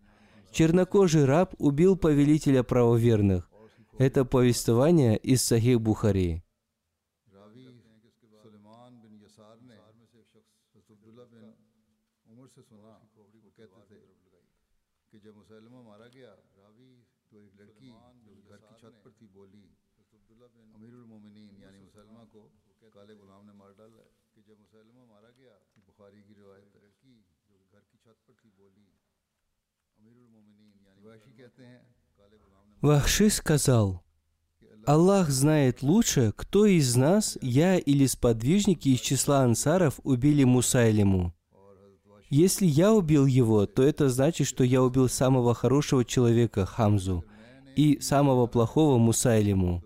«Чернокожий 0.52 1.24
раб 1.24 1.54
убил 1.58 1.96
повелителя 1.96 2.62
правоверных». 2.62 3.50
Это 3.98 4.24
повествование 4.24 5.16
из 5.16 5.42
Сахих 5.42 5.80
Бухари. 5.80 6.42
Вахши 32.80 33.30
сказал, 33.30 34.02
Аллах 34.86 35.30
знает 35.30 35.82
лучше, 35.82 36.32
кто 36.36 36.66
из 36.66 36.94
нас, 36.96 37.38
я 37.40 37.78
или 37.78 38.06
сподвижники 38.06 38.90
из 38.90 39.00
числа 39.00 39.42
ансаров, 39.42 40.00
убили 40.02 40.44
Мусайлиму. 40.44 41.34
Если 42.28 42.66
я 42.66 42.92
убил 42.92 43.26
его, 43.26 43.66
то 43.66 43.82
это 43.82 44.08
значит, 44.08 44.46
что 44.46 44.64
я 44.64 44.82
убил 44.82 45.08
самого 45.08 45.54
хорошего 45.54 46.04
человека, 46.04 46.66
Хамзу, 46.66 47.24
и 47.76 48.00
самого 48.00 48.46
плохого 48.46 48.98
Мусайлиму. 48.98 49.83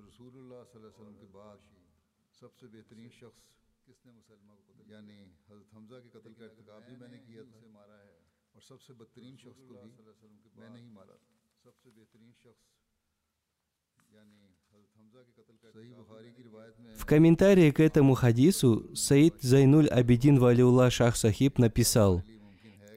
Комментарии 17.08 17.70
к 17.70 17.80
этому 17.80 18.14
хадису 18.14 18.86
Саид 18.94 19.36
Зайнуль 19.40 19.88
Абидин 19.88 20.38
Валиулла 20.38 20.90
Шах 20.90 21.16
Сахиб 21.16 21.58
написал, 21.58 22.22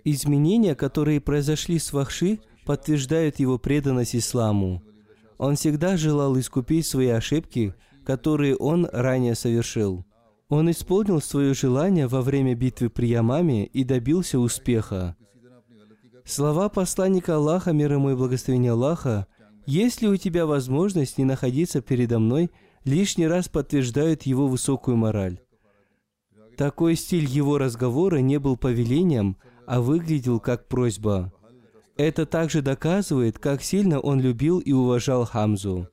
«Изменения, 0.04 0.76
которые 0.76 1.22
произошли 1.22 1.80
с 1.80 1.94
Вахши, 1.94 2.40
подтверждают 2.66 3.40
его 3.40 3.58
преданность 3.58 4.16
исламу. 4.16 4.84
Он 5.38 5.56
всегда 5.56 5.96
желал 5.96 6.38
искупить 6.38 6.86
свои 6.86 7.08
ошибки, 7.08 7.74
которые 8.06 8.58
он 8.58 8.86
ранее 8.92 9.34
совершил. 9.34 10.06
Он 10.50 10.70
исполнил 10.70 11.22
свое 11.22 11.54
желание 11.54 12.08
во 12.08 12.22
время 12.22 12.54
битвы 12.54 12.90
при 12.90 13.08
Ямаме 13.08 13.66
и 13.66 13.86
добился 13.86 14.40
успеха. 14.40 15.16
Слова 16.26 16.68
посланника 16.68 17.38
Аллаха, 17.38 17.72
мир 17.72 17.94
ему 17.94 18.12
и 18.12 18.16
благословения 18.16 18.74
Аллаха, 18.74 19.28
«Есть 19.66 20.02
ли 20.02 20.10
у 20.10 20.18
тебя 20.18 20.46
возможность 20.46 21.18
не 21.18 21.24
находиться 21.24 21.82
передо 21.82 22.20
мной 22.20 22.52
лишний 22.84 23.28
раз 23.28 23.48
подтверждают 23.48 24.24
его 24.24 24.48
высокую 24.48 24.98
мораль. 24.98 25.40
Такой 26.58 26.96
стиль 26.96 27.26
его 27.26 27.58
разговора 27.58 28.18
не 28.18 28.40
был 28.40 28.58
повелением, 28.58 29.38
а 29.66 29.82
выглядел 29.82 30.40
как 30.40 30.68
просьба. 30.68 31.32
Это 31.98 32.26
также 32.26 32.62
доказывает, 32.62 33.40
как 33.40 33.62
сильно 33.62 34.00
он 34.00 34.20
любил 34.20 34.60
и 34.60 34.72
уважал 34.72 35.26
Хамзу. 35.26 35.88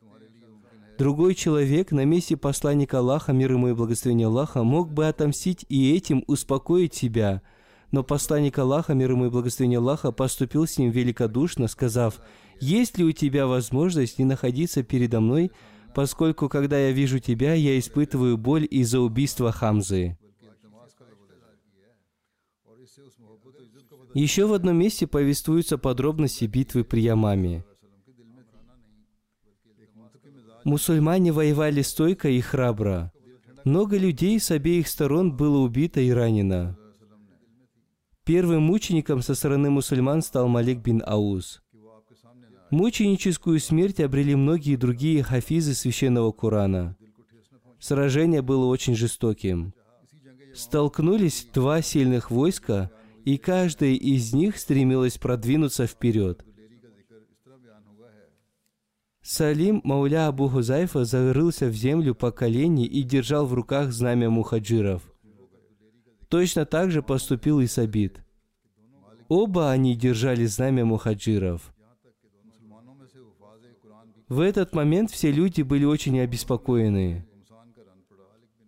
Другой 0.98 1.35
человек 1.37 1.92
на 1.92 2.05
месте 2.05 2.37
посланника 2.37 2.98
Аллаха, 2.98 3.33
мир 3.33 3.53
ему 3.53 3.68
и 3.68 3.72
благословения 3.72 4.27
Аллаха, 4.27 4.64
мог 4.64 4.92
бы 4.92 5.07
отомстить 5.07 5.64
и 5.68 5.94
этим 5.94 6.24
успокоить 6.27 6.94
себя, 6.94 7.40
но 7.92 8.03
посланник 8.03 8.59
Аллаха, 8.59 8.94
мир 8.94 9.12
ему 9.12 9.27
и 9.27 9.31
благословения 9.31 9.79
Аллаха, 9.79 10.11
поступил 10.11 10.66
с 10.66 10.77
ним 10.77 10.90
великодушно, 10.90 11.68
сказав, 11.68 12.20
«Есть 12.61 12.98
ли 12.98 13.05
у 13.05 13.12
тебя 13.12 13.46
возможность 13.46 14.18
не 14.18 14.24
находиться 14.24 14.83
передо 14.83 15.20
мной 15.20 15.53
поскольку, 15.99 16.49
когда 16.49 16.79
я 16.79 16.93
вижу 16.93 17.19
тебя, 17.19 17.55
я 17.55 17.77
испытываю 17.77 18.39
боль 18.39 18.65
из-за 18.71 19.01
убийства 19.01 19.51
Хамзы. 19.51 20.17
Еще 24.15 24.47
в 24.47 24.53
одном 24.53 24.77
месте 24.79 25.09
повествуются 25.09 25.77
подробности 25.77 26.45
битвы 26.45 26.85
при 26.85 27.01
Ямаме. 27.01 27.65
Мусульмане 30.63 31.33
воевали 31.33 31.83
стойко 31.83 32.29
и 32.29 32.41
храбро. 32.41 33.11
Много 33.65 33.99
людей 33.99 34.39
с 34.39 34.53
обеих 34.53 34.87
сторон 34.87 35.37
было 35.37 35.59
убито 35.59 36.01
и 36.01 36.11
ранено. 36.11 36.79
Первым 38.23 38.63
мучеником 38.63 39.21
со 39.21 39.35
стороны 39.35 39.69
мусульман 39.71 40.23
стал 40.23 40.47
Малик 40.47 40.79
бин 40.79 41.03
Ауз. 41.05 41.61
Мученическую 42.70 43.61
смерть 43.61 43.98
обрели 44.00 44.35
многие 44.35 44.76
другие 44.76 45.22
хафизы 45.22 45.72
священного 45.72 46.33
Корана. 46.33 46.96
Сражение 47.78 48.42
было 48.42 48.66
очень 48.66 48.94
жестоким. 48.94 49.72
Столкнулись 50.54 51.48
два 51.54 51.81
сильных 51.81 52.31
войска, 52.31 52.90
и 53.24 53.38
каждое 53.38 53.94
из 53.94 54.35
них 54.35 54.59
стремилось 54.59 55.16
продвинуться 55.16 55.87
вперед. 55.87 56.44
Салим 59.22 59.81
Мауля 59.85 60.28
Абу 60.28 60.48
Хузайфа 60.48 61.04
зарылся 61.04 61.66
в 61.66 61.74
землю 61.74 62.14
по 62.14 62.31
колени 62.31 62.87
и 62.87 63.02
держал 63.02 63.46
в 63.46 63.54
руках 63.54 63.92
знамя 63.92 64.28
мухаджиров. 64.28 65.02
Точно 66.28 66.66
так 66.66 66.90
же 66.90 67.02
поступил 67.02 67.61
и 67.61 67.66
Сабит. 67.66 68.22
Оба 69.28 69.70
они 69.70 69.94
держали 69.94 70.44
знамя 70.44 70.85
мухаджиров– 70.85 71.72
в 74.29 74.41
этот 74.41 74.75
момент 74.75 75.11
все 75.11 75.31
люди 75.31 75.62
были 75.62 75.85
очень 75.85 76.21
обеспокоены. 76.21 77.27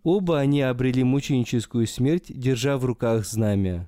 Оба 0.03 0.39
они 0.39 0.61
обрели 0.61 1.03
мученическую 1.03 1.85
смерть, 1.85 2.25
держа 2.29 2.77
в 2.77 2.85
руках 2.85 3.25
знамя. 3.25 3.87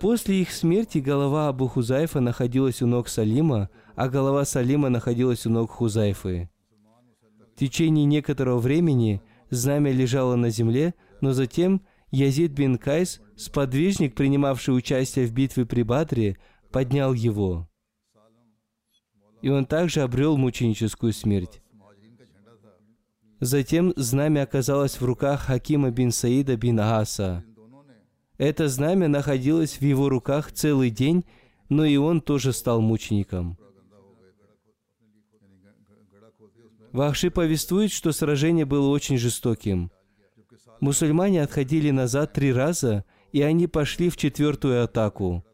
После 0.00 0.42
их 0.42 0.52
смерти 0.52 0.98
голова 0.98 1.48
Абу 1.48 1.66
Хузайфа 1.66 2.20
находилась 2.20 2.82
у 2.82 2.86
ног 2.86 3.08
Салима, 3.08 3.68
а 3.94 4.08
голова 4.08 4.44
Салима 4.44 4.88
находилась 4.88 5.46
у 5.46 5.50
ног 5.50 5.70
Хузайфы. 5.70 6.50
В 7.54 7.58
течение 7.58 8.04
некоторого 8.04 8.58
времени 8.58 9.20
знамя 9.50 9.92
лежало 9.92 10.36
на 10.36 10.50
земле, 10.50 10.94
но 11.20 11.32
затем 11.32 11.82
Язид 12.10 12.52
бин 12.52 12.78
Кайс, 12.78 13.20
сподвижник, 13.36 14.14
принимавший 14.14 14.76
участие 14.76 15.26
в 15.26 15.32
битве 15.32 15.66
при 15.66 15.82
Бадре, 15.82 16.38
поднял 16.70 17.12
его. 17.12 17.67
И 19.42 19.48
он 19.50 19.66
также 19.66 20.02
обрел 20.02 20.36
мученическую 20.36 21.12
смерть. 21.12 21.60
Затем 23.40 23.92
знамя 23.96 24.42
оказалось 24.42 25.00
в 25.00 25.04
руках 25.04 25.42
Хакима 25.42 25.90
бин 25.90 26.10
Саида 26.10 26.56
бин 26.56 26.80
Аса. 26.80 27.44
Это 28.36 28.68
знамя 28.68 29.08
находилось 29.08 29.80
в 29.80 29.82
его 29.82 30.08
руках 30.08 30.52
целый 30.52 30.90
день, 30.90 31.24
но 31.68 31.84
и 31.84 31.96
он 31.96 32.20
тоже 32.20 32.52
стал 32.52 32.80
мучеником. 32.80 33.58
Вахши 36.92 37.30
повествует, 37.30 37.92
что 37.92 38.12
сражение 38.12 38.64
было 38.64 38.88
очень 38.88 39.18
жестоким. 39.18 39.90
Мусульмане 40.80 41.42
отходили 41.42 41.90
назад 41.90 42.32
три 42.32 42.52
раза, 42.52 43.04
и 43.32 43.42
они 43.42 43.66
пошли 43.66 44.08
в 44.08 44.16
четвертую 44.16 44.82
атаку. 44.82 45.44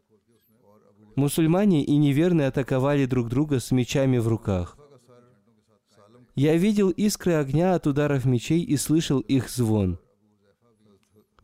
Мусульмане 1.15 1.83
и 1.83 1.95
неверные 1.95 2.47
атаковали 2.47 3.05
друг 3.05 3.29
друга 3.29 3.59
с 3.59 3.71
мечами 3.71 4.17
в 4.17 4.27
руках. 4.27 4.77
Я 6.35 6.57
видел 6.57 6.89
искры 6.89 7.33
огня 7.33 7.75
от 7.75 7.87
ударов 7.87 8.25
мечей 8.25 8.61
и 8.61 8.75
слышал 8.75 9.21
их 9.21 9.49
звон. 9.49 9.97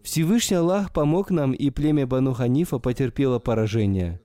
Всевышний 0.04 0.58
Аллах 0.58 0.92
помог 0.92 1.30
нам, 1.30 1.54
и 1.54 1.70
племя 1.70 2.06
Бану 2.06 2.34
Ханифа 2.34 2.80
потерпело 2.80 3.40
поражение. 3.40 4.22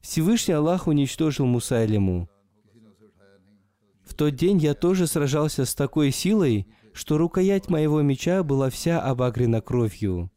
Всевышний 0.00 0.54
Аллах 0.54 0.86
уничтожил 0.86 1.44
Мусайлиму. 1.44 2.30
В 4.06 4.14
тот 4.14 4.34
день 4.34 4.58
я 4.58 4.74
тоже 4.74 5.06
сражался 5.06 5.66
с 5.66 5.74
такой 5.74 6.12
силой, 6.12 6.66
что 6.94 7.18
рукоять 7.18 7.68
моего 7.68 8.00
меча 8.00 8.42
была 8.42 8.70
вся 8.70 9.02
обагрена 9.02 9.60
кровью. 9.60 10.30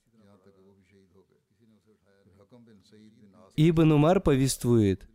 Ибн 3.64 3.92
Умар 3.92 4.20
повествует, 4.22 5.08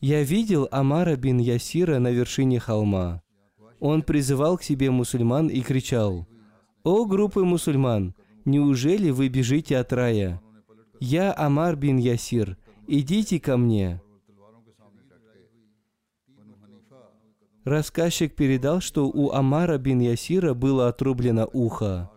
«Я 0.00 0.22
видел 0.22 0.68
Амара 0.70 1.16
бин 1.16 1.38
Ясира 1.38 1.98
на 1.98 2.12
вершине 2.12 2.60
холма. 2.60 3.22
Он 3.80 4.02
призывал 4.02 4.56
к 4.56 4.62
себе 4.62 4.92
мусульман 4.92 5.48
и 5.48 5.60
кричал, 5.60 6.28
«О, 6.84 7.06
группы 7.06 7.42
мусульман, 7.42 8.14
неужели 8.44 9.10
вы 9.10 9.28
бежите 9.28 9.78
от 9.78 9.92
рая? 9.92 10.40
Я 11.00 11.34
Амар 11.36 11.74
бин 11.74 11.96
Ясир, 11.96 12.56
идите 12.86 13.40
ко 13.40 13.56
мне». 13.56 14.00
Рассказчик 17.64 18.36
передал, 18.36 18.80
что 18.80 19.08
у 19.08 19.32
Амара 19.32 19.76
бин 19.76 19.98
Ясира 19.98 20.54
было 20.54 20.86
отрублено 20.86 21.50
ухо. 21.52 22.12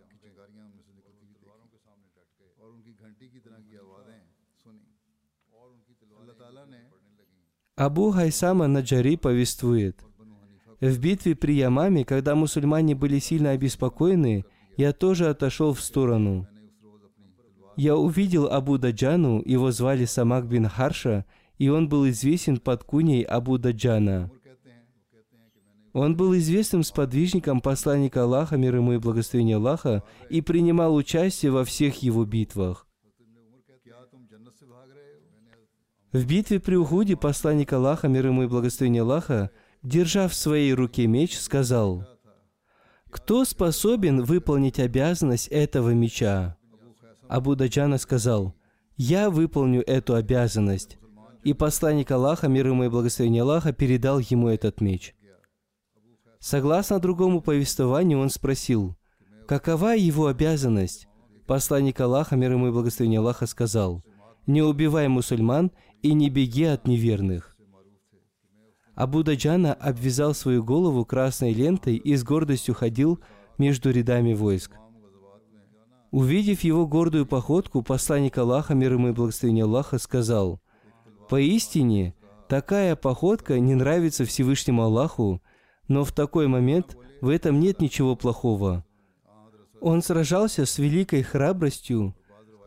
Абу 7.76 8.12
Хайсама 8.12 8.68
Наджари 8.68 9.16
повествует, 9.18 10.06
в 10.80 11.00
битве 11.00 11.34
при 11.34 11.56
Ямаме, 11.56 12.06
когда 12.06 12.36
мусульмане 12.36 12.94
были 12.94 13.18
сильно 13.18 13.50
обеспокоены, 13.50 14.46
я 14.78 14.94
тоже 14.94 15.28
отошел 15.28 15.74
в 15.74 15.82
сторону. 15.82 16.48
Я 17.76 17.96
увидел 17.96 18.46
Абу 18.46 18.78
Даджану, 18.78 19.42
его 19.44 19.72
звали 19.72 20.06
Самак 20.06 20.48
бин 20.48 20.68
Харша, 20.68 21.26
и 21.58 21.70
он 21.70 21.90
был 21.90 22.08
известен 22.10 22.58
под 22.58 22.84
куней 22.84 23.24
Абу 23.24 23.58
Даджана. 23.58 24.30
Он 25.94 26.16
был 26.16 26.36
известным 26.36 26.84
сподвижником 26.84 27.60
посланника 27.60 28.24
Аллаха, 28.24 28.56
мир 28.56 28.76
ему 28.76 28.94
и 28.94 28.98
благословения 28.98 29.56
Аллаха, 29.56 30.04
и 30.30 30.42
принимал 30.42 30.94
участие 30.94 31.52
во 31.52 31.66
всех 31.66 32.04
его 32.04 32.24
битвах. 32.24 32.83
В 36.14 36.26
битве 36.26 36.60
при 36.60 36.76
Ухуде 36.76 37.16
посланник 37.18 37.74
Аллаха, 37.74 38.08
мир 38.08 38.28
ему 38.28 38.44
и 38.44 38.48
благословение 38.48 39.02
Аллаха, 39.02 39.50
держа 39.82 40.28
в 40.28 40.34
своей 40.34 40.74
руке 40.74 41.08
меч, 41.08 41.38
сказал, 41.38 42.08
«Кто 43.10 43.44
способен 43.44 44.24
выполнить 44.24 44.80
обязанность 44.80 45.48
этого 45.48 45.90
меча?» 45.90 46.56
Абу 47.28 47.56
Даджана 47.56 47.98
сказал, 47.98 48.54
«Я 48.96 49.30
выполню 49.30 49.84
эту 49.86 50.16
обязанность». 50.16 50.98
И 51.44 51.54
посланник 51.54 52.12
Аллаха, 52.12 52.48
мир 52.48 52.68
ему 52.68 52.86
и 52.86 52.90
благословение 52.90 53.42
Аллаха, 53.42 53.74
передал 53.74 54.20
ему 54.20 54.48
этот 54.48 54.80
меч– 54.80 55.14
Согласно 56.44 57.00
другому 57.00 57.40
повествованию, 57.40 58.20
он 58.20 58.30
спросил, 58.30 58.98
какова 59.48 59.96
его 59.96 60.28
обязанность? 60.28 61.08
Посланник 61.48 62.02
Аллаха, 62.02 62.36
мир 62.36 62.52
ему 62.52 62.68
и 62.68 62.72
благословение 62.72 63.22
Аллаха, 63.22 63.48
сказал, 63.48 64.04
«Не 64.46 64.62
убивай 64.62 65.08
мусульман 65.08 65.72
и 66.04 66.14
не 66.14 66.30
беги 66.30 66.66
от 66.66 66.88
неверных». 66.88 67.58
Абу 68.96 69.24
Даджана 69.24 69.74
обвязал 69.74 70.36
свою 70.36 70.64
голову 70.64 71.04
красной 71.04 71.52
лентой 71.54 71.96
и 71.96 72.16
с 72.16 72.24
гордостью 72.24 72.76
ходил 72.76 73.20
между 73.58 73.90
рядами 73.90 74.34
войск. 74.34 74.74
Увидев 76.12 76.62
его 76.62 76.86
гордую 76.86 77.26
походку, 77.26 77.82
посланник 77.82 78.38
Аллаха, 78.38 78.76
мир 78.76 78.94
ему 78.94 79.10
и 79.10 79.14
благословение 79.14 79.64
Аллаха, 79.64 79.98
сказал, 79.98 80.62
«Поистине, 81.28 82.14
такая 82.48 82.96
походка 82.96 83.60
не 83.60 83.74
нравится 83.74 84.26
Всевышнему 84.26 84.84
Аллаху, 84.84 85.42
но 85.88 86.04
в 86.04 86.12
такой 86.12 86.48
момент 86.48 86.96
в 87.22 87.30
этом 87.30 87.60
нет 87.60 87.82
ничего 87.82 88.16
плохого. 88.16 88.86
Он 89.82 90.02
сражался 90.02 90.66
с 90.66 90.78
великой 90.78 91.24
храбростью, 91.24 92.16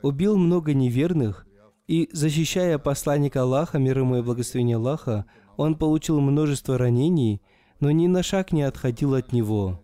убил 0.02 0.36
много 0.36 0.74
неверных, 0.74 1.45
и, 1.86 2.08
защищая 2.12 2.78
посланника 2.78 3.42
Аллаха, 3.42 3.78
мир 3.78 3.98
ему 3.98 4.16
и 4.16 4.22
благословение 4.22 4.76
Аллаха, 4.76 5.24
он 5.56 5.76
получил 5.76 6.20
множество 6.20 6.78
ранений, 6.78 7.40
но 7.80 7.90
ни 7.90 8.06
на 8.06 8.22
шаг 8.22 8.52
не 8.52 8.62
отходил 8.62 9.14
от 9.14 9.32
него. 9.32 9.80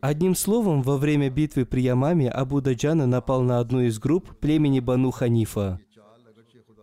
Одним 0.00 0.34
словом, 0.34 0.82
во 0.82 0.98
время 0.98 1.30
битвы 1.30 1.64
при 1.64 1.80
Ямаме 1.80 2.30
Абу 2.30 2.60
Даджана 2.60 3.06
напал 3.06 3.42
на 3.42 3.58
одну 3.58 3.80
из 3.80 3.98
групп 3.98 4.36
племени 4.38 4.80
Бану 4.80 5.10
Ханифа. 5.10 5.80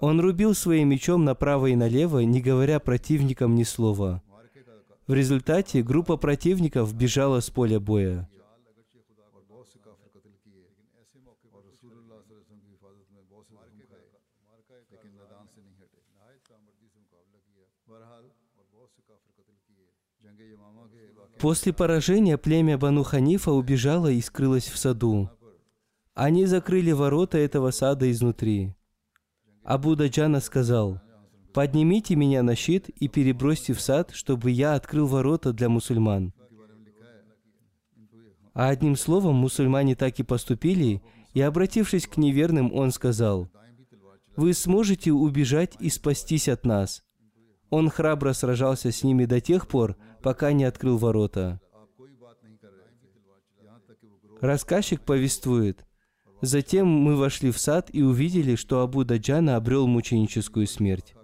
Он 0.02 0.20
рубил 0.20 0.54
своим 0.54 0.90
мечом 0.90 1.24
направо 1.24 1.68
и 1.68 1.76
налево, 1.76 2.20
не 2.20 2.42
говоря 2.42 2.80
противникам 2.80 3.56
ни 3.56 3.64
слова. 3.64 4.22
В 5.08 5.14
результате 5.14 5.84
группа 5.84 6.18
противников 6.18 6.94
бежала 6.94 7.40
с 7.40 7.50
поля 7.50 7.80
боя. 7.80 8.30
После 21.44 21.74
поражения 21.74 22.38
племя 22.38 22.78
Бану 22.78 23.04
Ханифа 23.04 23.52
убежало 23.52 24.08
и 24.10 24.22
скрылось 24.22 24.70
в 24.70 24.78
саду. 24.78 25.30
Они 26.14 26.46
закрыли 26.46 26.94
ворота 26.94 27.38
этого 27.38 27.72
сада 27.72 28.10
изнутри. 28.10 28.74
Абу 29.66 29.98
Даджана 29.98 30.40
сказал, 30.40 31.02
«Поднимите 31.54 32.16
меня 32.16 32.44
на 32.44 32.56
щит 32.56 32.88
и 32.88 33.10
перебросьте 33.10 33.74
в 33.74 33.82
сад, 33.82 34.12
чтобы 34.14 34.52
я 34.52 34.76
открыл 34.76 35.06
ворота 35.06 35.52
для 35.52 35.68
мусульман». 35.68 36.34
А 38.54 38.70
одним 38.70 38.96
словом, 38.96 39.36
мусульмане 39.36 39.98
так 39.98 40.18
и 40.20 40.24
поступили, 40.24 41.04
и, 41.34 41.42
обратившись 41.42 42.08
к 42.08 42.16
неверным, 42.16 42.74
он 42.74 42.92
сказал, 42.92 43.50
«Вы 44.38 44.54
сможете 44.54 45.12
убежать 45.12 45.76
и 45.82 45.90
спастись 45.90 46.48
от 46.48 46.66
нас». 46.66 47.04
Он 47.70 47.90
храбро 47.90 48.32
сражался 48.32 48.94
с 48.94 49.04
ними 49.04 49.26
до 49.26 49.42
тех 49.42 49.68
пор, 49.68 49.98
пока 50.24 50.54
не 50.54 50.64
открыл 50.64 50.98
ворота. 50.98 51.62
Рассказчик 54.42 55.02
повествует– 55.02 55.86
Затем 56.44 56.88
мы 56.88 57.16
вошли 57.16 57.52
в 57.52 57.58
сад 57.58 57.90
и 57.94 58.02
увидели, 58.02 58.56
что 58.56 58.82
Абу 58.82 59.06
Даджана 59.06 59.56
обрел 59.56 59.88
мученическую 59.88 60.68
смерть. 60.68 61.16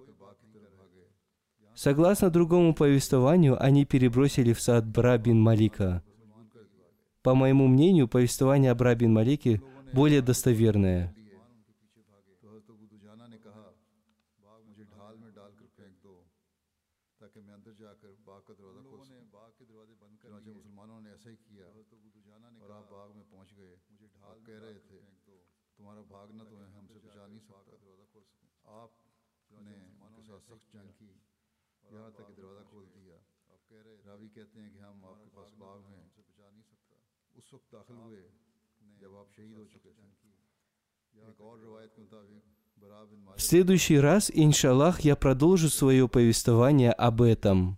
Согласно 1.76 2.30
другому 2.30 2.74
повествованию, 2.74 3.62
они 3.62 3.84
перебросили 3.84 4.54
в 4.54 4.62
сад 4.62 4.88
Бра 4.88 5.18
бин 5.18 5.38
Малика. 5.38 6.04
По 7.22 7.36
моему 7.36 7.68
мнению, 7.68 8.08
повествование 8.08 8.72
о 8.72 8.76
Бра 8.76 8.96
бин 8.96 9.12
Малике 9.12 9.62
более 9.92 10.22
достоверное. 10.22 11.14
В 43.36 43.42
следующий 43.42 44.00
раз, 44.00 44.32
иншаллах, 44.34 45.02
я 45.02 45.16
продолжу 45.16 45.70
свое 45.70 46.08
повествование 46.08 46.92
об 46.92 47.22
этом. 47.22 47.78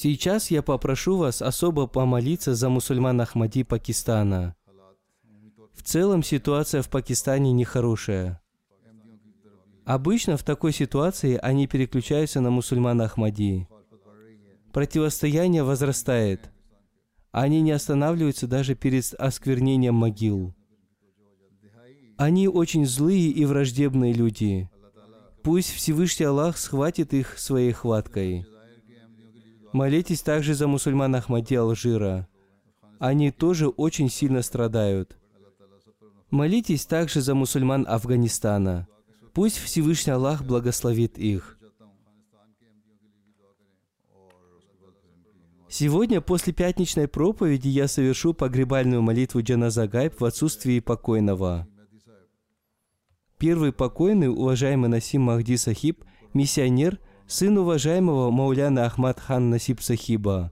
Сейчас 0.00 0.52
я 0.52 0.62
попрошу 0.62 1.16
вас 1.16 1.42
особо 1.42 1.88
помолиться 1.88 2.54
за 2.54 2.68
мусульман 2.68 3.20
Ахмади 3.20 3.64
Пакистана. 3.64 4.54
В 5.74 5.82
целом 5.82 6.22
ситуация 6.22 6.82
в 6.82 6.88
Пакистане 6.88 7.50
нехорошая. 7.50 8.40
Обычно 9.84 10.36
в 10.36 10.44
такой 10.44 10.72
ситуации 10.72 11.36
они 11.42 11.66
переключаются 11.66 12.40
на 12.40 12.50
мусульман 12.50 13.00
Ахмади. 13.00 13.66
Противостояние 14.72 15.64
возрастает. 15.64 16.52
Они 17.32 17.60
не 17.60 17.72
останавливаются 17.72 18.46
даже 18.46 18.76
перед 18.76 19.12
осквернением 19.14 19.96
могил. 19.96 20.54
Они 22.16 22.46
очень 22.46 22.86
злые 22.86 23.30
и 23.30 23.44
враждебные 23.44 24.12
люди. 24.12 24.70
Пусть 25.42 25.72
Всевышний 25.72 26.26
Аллах 26.26 26.56
схватит 26.56 27.12
их 27.14 27.36
своей 27.36 27.72
хваткой. 27.72 28.46
Молитесь 29.72 30.22
также 30.22 30.54
за 30.54 30.66
мусульман 30.66 31.14
Ахмади 31.14 31.54
Алжира. 31.54 32.26
Они 32.98 33.30
тоже 33.30 33.68
очень 33.68 34.08
сильно 34.08 34.42
страдают. 34.42 35.16
Молитесь 36.30 36.86
также 36.86 37.20
за 37.20 37.34
мусульман 37.34 37.86
Афганистана. 37.88 38.88
Пусть 39.32 39.58
Всевышний 39.58 40.12
Аллах 40.12 40.42
благословит 40.42 41.18
их. 41.18 41.58
Сегодня 45.68 46.22
после 46.22 46.54
пятничной 46.54 47.08
проповеди 47.08 47.68
я 47.68 47.88
совершу 47.88 48.32
погребальную 48.32 49.02
молитву 49.02 49.42
Джаназагайб 49.42 50.18
в 50.18 50.24
отсутствии 50.24 50.80
покойного. 50.80 51.68
Первый 53.36 53.72
покойный, 53.72 54.28
уважаемый 54.28 54.88
Насим 54.88 55.22
Махди 55.22 55.56
Сахиб, 55.56 56.04
миссионер, 56.32 56.98
сын 57.28 57.58
уважаемого 57.58 58.30
Мауляна 58.30 58.86
Ахмад 58.86 59.20
хан 59.20 59.50
Насиб 59.50 59.82
Сахиба. 59.82 60.50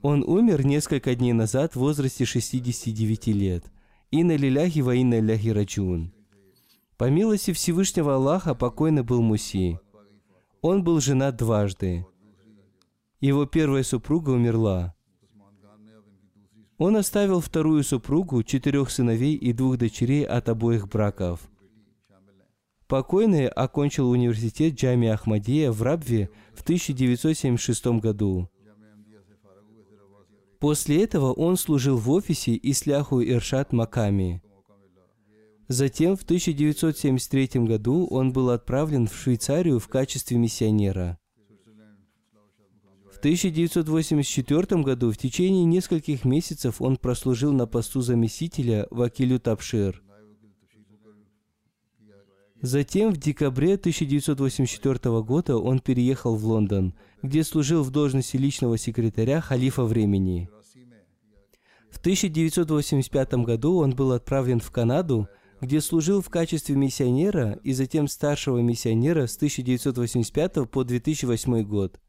Он 0.00 0.22
умер 0.22 0.64
несколько 0.64 1.16
дней 1.16 1.32
назад 1.32 1.74
в 1.74 1.80
возрасте 1.80 2.24
69 2.24 3.26
лет. 3.28 3.64
Инна 4.12 4.36
лиляхи 4.36 4.78
ва 4.78 4.94
инна 4.94 5.18
ляхи 5.18 5.48
раджун. 5.48 6.12
По 6.96 7.10
милости 7.10 7.52
Всевышнего 7.52 8.14
Аллаха 8.14 8.54
покойный 8.54 9.02
был 9.02 9.22
Муси. 9.22 9.80
Он 10.62 10.84
был 10.84 11.00
женат 11.00 11.36
дважды. 11.36 12.06
Его 13.20 13.44
первая 13.44 13.82
супруга 13.82 14.30
умерла. 14.30 14.94
Он 16.78 16.96
оставил 16.96 17.40
вторую 17.40 17.82
супругу, 17.82 18.44
четырех 18.44 18.88
сыновей 18.88 19.34
и 19.34 19.52
двух 19.52 19.78
дочерей 19.78 20.24
от 20.24 20.48
обоих 20.48 20.88
браков. 20.88 21.48
Покойный 22.94 23.48
окончил 23.48 24.08
университет 24.08 24.74
Джами 24.74 25.08
Ахмадия 25.08 25.72
в 25.72 25.82
Рабве 25.82 26.30
в 26.54 26.62
1976 26.62 27.86
году. 28.00 28.48
После 30.60 31.02
этого 31.02 31.32
он 31.32 31.56
служил 31.56 31.96
в 31.96 32.08
офисе 32.12 32.56
Исляху 32.62 33.20
Иршат 33.20 33.72
Маками. 33.72 34.44
Затем 35.66 36.16
в 36.16 36.22
1973 36.22 37.64
году 37.64 38.06
он 38.06 38.32
был 38.32 38.50
отправлен 38.50 39.08
в 39.08 39.16
Швейцарию 39.16 39.80
в 39.80 39.88
качестве 39.88 40.38
миссионера. 40.38 41.18
В 43.12 43.18
1984 43.18 44.82
году 44.84 45.10
в 45.10 45.16
течение 45.16 45.64
нескольких 45.64 46.24
месяцев 46.24 46.80
он 46.80 46.96
прослужил 46.96 47.52
на 47.52 47.66
посту 47.66 48.02
заместителя 48.02 48.86
Вакилю 48.92 49.40
Тапшир. 49.40 50.03
Затем 52.60 53.12
в 53.12 53.16
декабре 53.18 53.74
1984 53.74 55.22
года 55.22 55.58
он 55.58 55.80
переехал 55.80 56.36
в 56.36 56.44
Лондон, 56.46 56.94
где 57.22 57.44
служил 57.44 57.82
в 57.82 57.90
должности 57.90 58.36
личного 58.36 58.78
секретаря 58.78 59.40
халифа 59.40 59.84
времени. 59.84 60.48
В 61.90 61.98
1985 61.98 63.34
году 63.44 63.76
он 63.76 63.94
был 63.94 64.12
отправлен 64.12 64.60
в 64.60 64.70
Канаду, 64.70 65.28
где 65.60 65.80
служил 65.80 66.20
в 66.20 66.28
качестве 66.28 66.74
миссионера 66.74 67.58
и 67.62 67.72
затем 67.72 68.08
старшего 68.08 68.58
миссионера 68.58 69.26
с 69.26 69.36
1985 69.36 70.68
по 70.70 70.84
2008 70.84 71.62
год. 71.62 72.00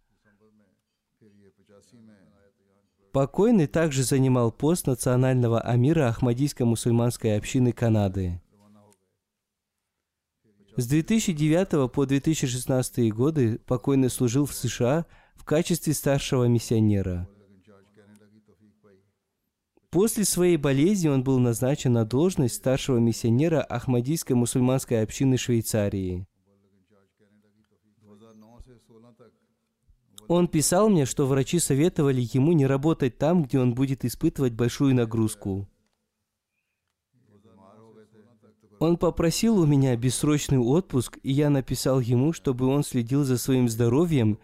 Покойный 3.12 3.67
также 3.67 4.03
занимал 4.03 4.51
пост 4.51 4.88
национального 4.88 5.62
амира 5.62 6.10
Ахмадийской 6.10 6.65
мусульманской 6.65 7.38
общины 7.38 7.71
Канады. 7.71 8.41
С 10.77 10.88
2009 10.88 11.89
по 11.89 12.05
2016 12.05 13.13
годы 13.13 13.59
покойный 13.59 14.09
служил 14.09 14.45
в 14.45 14.53
США 14.53 15.05
в 15.35 15.45
качестве 15.45 15.93
старшего 15.93 16.45
миссионера. 16.45 17.29
После 19.89 20.25
своей 20.25 20.57
болезни 20.57 21.07
он 21.07 21.23
был 21.23 21.39
назначен 21.39 21.93
на 21.93 22.03
должность 22.03 22.55
старшего 22.55 22.97
миссионера 22.97 23.61
Ахмадийской 23.61 24.35
мусульманской 24.35 25.01
общины 25.01 25.38
Швейцарии. 25.38 26.27
Он 30.27 30.49
писал 30.49 30.89
мне, 30.89 31.05
что 31.05 31.25
врачи 31.25 31.59
советовали 31.59 32.27
ему 32.33 32.51
не 32.51 32.65
работать 32.65 33.17
там, 33.17 33.43
где 33.43 33.59
он 33.59 33.73
будет 33.73 34.03
испытывать 34.03 34.51
большую 34.51 34.93
нагрузку. 34.93 35.69
Он 38.86 38.98
попросил 38.98 39.58
у 39.58 39.65
меня 39.65 39.95
бессрочный 39.98 40.60
отпуск, 40.60 41.17
и 41.24 41.32
я 41.32 41.50
написал 41.50 42.00
ему, 42.00 42.34
чтобы 42.34 42.67
он 42.67 42.84
следил 42.84 43.24
за 43.24 43.39
своим 43.39 43.67
здоровьем, 43.67 44.38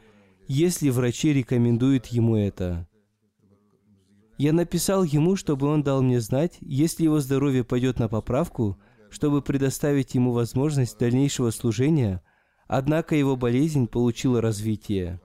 если 0.47 0.89
врачи 0.89 1.31
рекомендуют 1.31 2.07
ему 2.07 2.35
это. 2.35 2.87
Я 4.39 4.51
написал 4.51 5.03
ему, 5.03 5.35
чтобы 5.35 5.67
он 5.67 5.83
дал 5.83 6.01
мне 6.01 6.19
знать, 6.19 6.57
если 6.59 7.03
его 7.03 7.19
здоровье 7.19 7.63
пойдет 7.63 7.99
на 7.99 8.07
поправку, 8.07 8.79
чтобы 9.11 9.43
предоставить 9.43 10.15
ему 10.15 10.31
возможность 10.31 10.97
дальнейшего 10.97 11.51
служения, 11.51 12.23
однако 12.67 13.15
его 13.15 13.35
болезнь 13.35 13.85
получила 13.85 14.41
развитие. 14.41 15.21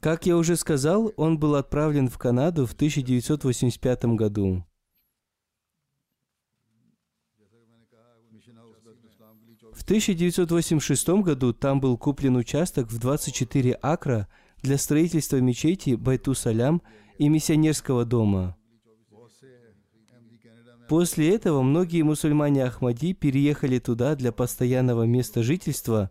Как 0.00 0.26
я 0.26 0.36
уже 0.36 0.56
сказал, 0.56 1.12
он 1.16 1.38
был 1.38 1.54
отправлен 1.54 2.08
в 2.08 2.18
Канаду 2.18 2.66
в 2.66 2.72
1985 2.72 4.04
году. 4.16 4.64
В 9.72 9.82
1986 9.82 11.08
году 11.22 11.52
там 11.52 11.80
был 11.80 11.98
куплен 11.98 12.36
участок 12.36 12.90
в 12.90 12.98
24 12.98 13.78
акра 13.82 14.28
для 14.62 14.78
строительства 14.78 15.36
мечети 15.36 15.94
Байту-Салям 15.94 16.82
и 17.18 17.28
миссионерского 17.28 18.04
дома. 18.04 18.56
После 20.88 21.34
этого 21.34 21.62
многие 21.62 22.02
мусульмане 22.02 22.64
Ахмади 22.64 23.12
переехали 23.12 23.78
туда 23.78 24.14
для 24.14 24.30
постоянного 24.30 25.02
места 25.02 25.42
жительства, 25.42 26.10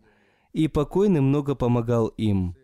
и 0.51 0.67
покойный 0.67 1.21
много 1.21 1.55
помогал 1.55 2.07
им. 2.07 2.55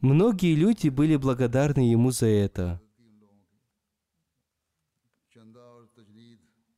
Многие 0.00 0.54
люди 0.54 0.88
были 0.88 1.16
благодарны 1.16 1.80
ему 1.80 2.10
за 2.10 2.26
это. 2.26 2.80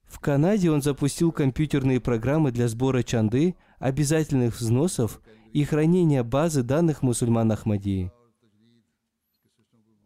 В 0.05 0.21
Канаде 0.21 0.71
он 0.71 0.83
запустил 0.83 1.31
компьютерные 1.31 2.01
программы 2.01 2.51
для 2.51 2.69
сбора 2.69 3.03
чанды, 3.03 3.55
обязательных 3.79 4.59
взносов 4.59 5.21
и 5.53 5.65
хранения 5.65 6.25
базы 6.25 6.63
данных 6.63 7.03
мусульман 7.03 7.53
Ахмадии. 7.53 8.11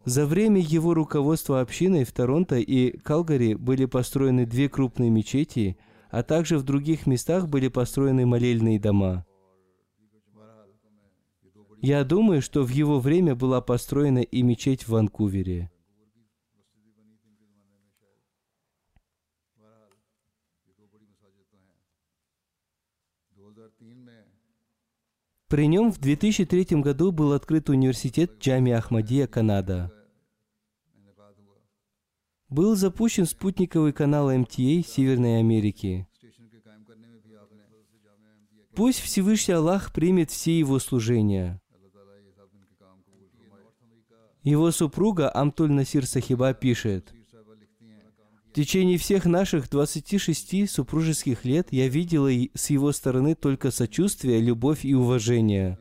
За 0.05 0.27
время 0.27 0.61
его 0.61 0.94
руководства 0.94 1.61
общиной 1.61 2.05
в 2.05 2.12
Торонто 2.12 2.57
и 2.57 2.96
Калгари 2.98 3.55
были 3.55 3.85
построены 3.85 4.46
две 4.46 4.68
крупные 4.68 5.11
мечети, 5.11 5.79
а 6.11 6.22
также 6.22 6.59
в 6.59 6.64
других 6.64 7.07
местах 7.07 7.48
были 7.48 7.68
построены 7.68 8.27
молельные 8.27 8.81
дома. 8.81 9.25
Я 11.83 12.05
думаю, 12.05 12.42
что 12.42 12.62
в 12.62 12.68
его 12.68 13.01
время 13.01 13.35
была 13.35 13.61
построена 13.61 14.21
и 14.21 14.42
мечеть 14.42 14.85
в 14.85 14.90
Ванкувере. 14.90 15.68
При 25.49 25.66
нем 25.66 25.90
в 25.90 25.99
2003 25.99 26.81
году 26.81 27.11
был 27.11 27.33
открыт 27.33 27.68
университет 27.68 28.38
Джами 28.38 28.71
Ахмадия 28.71 29.27
Канада. 29.27 29.92
Был 32.49 32.77
запущен 32.77 33.27
спутниковый 33.27 33.92
канал 33.92 34.31
МТА 34.31 34.85
Северной 34.87 35.40
Америки. 35.40 36.07
Пусть 38.77 39.01
Всевышний 39.01 39.55
Аллах 39.55 39.92
примет 39.92 40.31
все 40.31 40.57
его 40.57 40.79
служения. 40.79 41.62
Его 44.42 44.72
супруга 44.72 45.31
Амтуль 45.33 45.70
Насир 45.70 46.07
Сахиба 46.07 46.52
пишет, 46.52 47.12
«В 48.50 48.55
течение 48.55 48.98
всех 48.98 49.24
наших 49.24 49.70
26 49.70 50.68
супружеских 50.68 51.44
лет 51.44 51.68
я 51.70 51.88
видела 51.88 52.28
с 52.55 52.70
его 52.70 52.92
стороны 52.92 53.35
только 53.35 53.70
сочувствие, 53.70 54.40
любовь 54.40 54.85
и 54.85 54.94
уважение. 54.94 55.78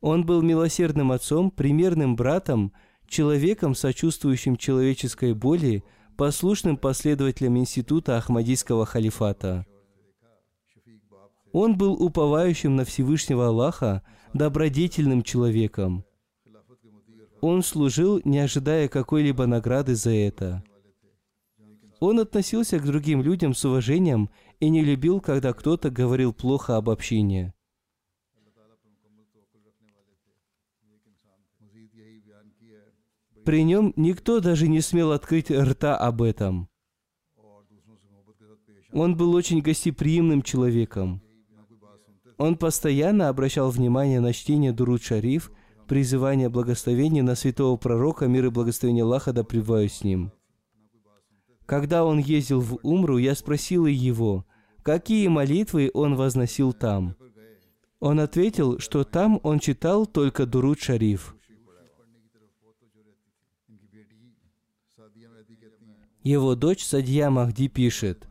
Он 0.00 0.24
был 0.24 0.42
милосердным 0.42 1.12
отцом, 1.12 1.50
примерным 1.50 2.14
братом, 2.14 2.72
человеком, 3.08 3.74
сочувствующим 3.74 4.56
человеческой 4.56 5.34
боли, 5.34 5.82
послушным 6.16 6.76
последователем 6.76 7.58
института 7.58 8.16
Ахмадийского 8.16 8.86
халифата. 8.86 9.66
Он 11.52 11.76
был 11.76 11.94
уповающим 11.94 12.76
на 12.76 12.84
Всевышнего 12.84 13.48
Аллаха, 13.48 14.02
добродетельным 14.34 15.22
человеком. 15.22 16.04
Он 17.40 17.62
служил, 17.62 18.20
не 18.24 18.38
ожидая 18.38 18.88
какой-либо 18.88 19.46
награды 19.46 19.94
за 19.94 20.10
это. 20.10 20.62
Он 21.98 22.20
относился 22.20 22.78
к 22.78 22.84
другим 22.84 23.22
людям 23.22 23.54
с 23.54 23.64
уважением 23.64 24.30
и 24.58 24.68
не 24.68 24.82
любил, 24.82 25.20
когда 25.20 25.52
кто-то 25.52 25.90
говорил 25.90 26.32
плохо 26.32 26.76
об 26.76 26.90
общине. 26.90 27.54
При 33.44 33.64
нем 33.64 33.94
никто 33.96 34.40
даже 34.40 34.68
не 34.68 34.80
смел 34.80 35.12
открыть 35.12 35.50
рта 35.50 35.96
об 35.96 36.22
этом. 36.22 36.68
Он 38.92 39.16
был 39.16 39.34
очень 39.34 39.60
гостеприимным 39.60 40.42
человеком. 40.42 41.22
Он 42.36 42.56
постоянно 42.56 43.28
обращал 43.28 43.70
внимание 43.70 44.20
на 44.20 44.32
чтение 44.34 44.72
Дуруд 44.72 45.02
Шариф– 45.02 45.50
призывание 45.90 46.48
благословения 46.48 47.20
на 47.24 47.34
святого 47.34 47.76
пророка, 47.76 48.28
мир 48.28 48.46
и 48.46 48.50
благословение 48.50 49.02
Аллаха, 49.02 49.32
да 49.32 49.42
пребываю 49.42 49.88
с 49.88 50.04
ним. 50.04 50.30
Когда 51.66 52.04
он 52.04 52.20
ездил 52.20 52.60
в 52.60 52.78
Умру, 52.84 53.18
я 53.18 53.34
спросил 53.34 53.86
его, 53.86 54.46
какие 54.84 55.26
молитвы 55.26 55.90
он 55.92 56.14
возносил 56.14 56.72
там. 56.72 57.16
Он 57.98 58.20
ответил, 58.20 58.78
что 58.78 59.02
там 59.02 59.40
он 59.42 59.58
читал 59.58 60.06
только 60.06 60.46
Дуруд 60.46 60.78
Шариф. 60.80 61.34
Его 66.22 66.54
дочь 66.54 66.84
Садья 66.84 67.30
Махди 67.30 67.66
пишет, 67.66 68.28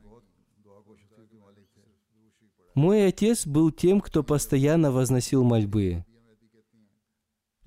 «Мой 2.74 3.06
отец 3.06 3.46
был 3.46 3.70
тем, 3.70 4.00
кто 4.00 4.24
постоянно 4.24 4.94
возносил 4.94 5.44
мольбы. 5.44 6.06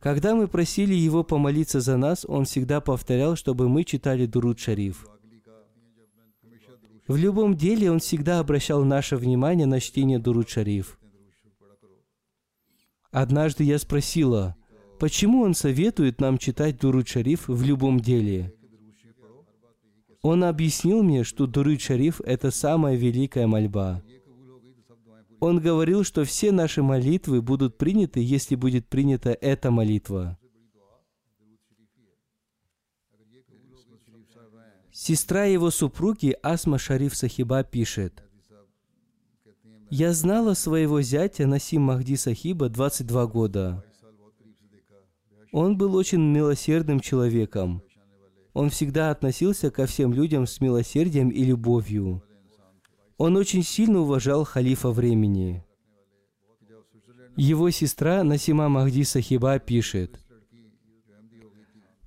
Когда 0.03 0.35
мы 0.35 0.49
просили 0.49 0.95
его 0.95 1.23
помолиться 1.23 1.81
за 1.81 1.97
нас, 1.97 2.25
он 2.27 2.45
всегда 2.45 2.81
повторял, 2.81 3.37
чтобы 3.37 3.69
мы 3.69 3.85
читали 3.85 4.27
Дуруд 4.27 4.59
Шариф. 4.59 5.07
В 7.07 7.17
любом 7.17 7.57
деле 7.57 7.91
он 7.91 8.01
всегда 8.01 8.41
обращал 8.41 8.85
наше 8.85 9.17
внимание 9.17 9.67
на 9.67 9.79
чтение 9.79 10.19
Дуруд 10.19 10.49
Шариф. 10.49 10.99
Однажды 13.13 13.63
я 13.63 13.79
спросила, 13.79 14.57
почему 14.99 15.43
он 15.43 15.55
советует 15.55 16.21
нам 16.21 16.37
читать 16.37 16.81
Дуруд 16.81 17.07
Шариф 17.07 17.47
в 17.47 17.63
любом 17.63 18.01
деле. 18.01 18.53
Он 20.23 20.43
объяснил 20.43 21.05
мне, 21.05 21.23
что 21.23 21.47
Дуруд 21.47 21.81
Шариф– 21.81 22.21
это 22.25 22.51
самая 22.51 22.97
великая 22.97 23.47
мольба. 23.47 24.03
Он 25.43 25.59
говорил, 25.59 26.05
что 26.05 26.23
все 26.25 26.53
наши 26.53 26.85
молитвы 26.85 27.43
будут 27.43 27.77
приняты, 27.77 28.21
если 28.21 28.55
будет 28.55 28.87
принята 28.87 29.37
эта 29.41 29.73
молитва. 29.73 30.39
Сестра 34.93 35.47
его 35.47 35.73
супруги 35.73 36.37
Асма 36.45 36.79
Шариф 36.79 37.17
Сахиба 37.17 37.65
пишет, 37.65 38.23
«Я 39.91 40.13
знала 40.13 40.55
своего 40.55 41.03
зятя 41.03 41.49
Насим 41.49 41.83
Махди 41.83 42.15
Сахиба 42.15 42.69
22 42.69 43.27
года. 43.27 43.85
Он 45.51 45.77
был 45.77 45.97
очень 45.97 46.21
милосердным 46.21 47.01
человеком. 47.01 47.83
Он 48.53 48.71
всегда 48.71 49.11
относился 49.11 49.73
ко 49.73 49.87
всем 49.87 50.13
людям 50.13 50.47
с 50.47 50.61
милосердием 50.61 51.31
и 51.31 51.43
любовью. 51.43 52.23
Он 53.25 53.37
очень 53.37 53.63
сильно 53.63 54.01
уважал 54.01 54.43
халифа 54.43 54.91
времени. 54.91 55.65
Его 57.37 57.71
сестра 57.71 58.25
Насима 58.25 58.69
Махди 58.69 59.05
Сахиба 59.05 59.61
пишет, 59.61 60.19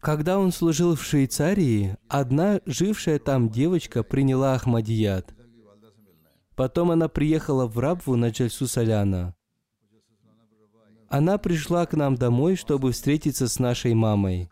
когда 0.01 0.37
он 0.37 0.51
служил 0.51 0.97
в 0.97 1.03
Швейцарии, 1.05 1.95
одна 2.09 2.59
жившая 2.65 3.17
там 3.17 3.49
девочка 3.49 4.03
приняла 4.03 4.55
Ахмадият. 4.55 5.33
Потом 6.57 6.91
она 6.91 7.07
приехала 7.07 7.65
в 7.65 7.79
Рабву 7.79 8.17
на 8.17 8.31
Джальсу 8.31 8.67
Соляна. 8.67 9.37
Она 11.07 11.37
пришла 11.37 11.85
к 11.85 11.93
нам 11.93 12.15
домой, 12.15 12.57
чтобы 12.57 12.91
встретиться 12.91 13.47
с 13.47 13.57
нашей 13.57 13.93
мамой. 13.93 14.49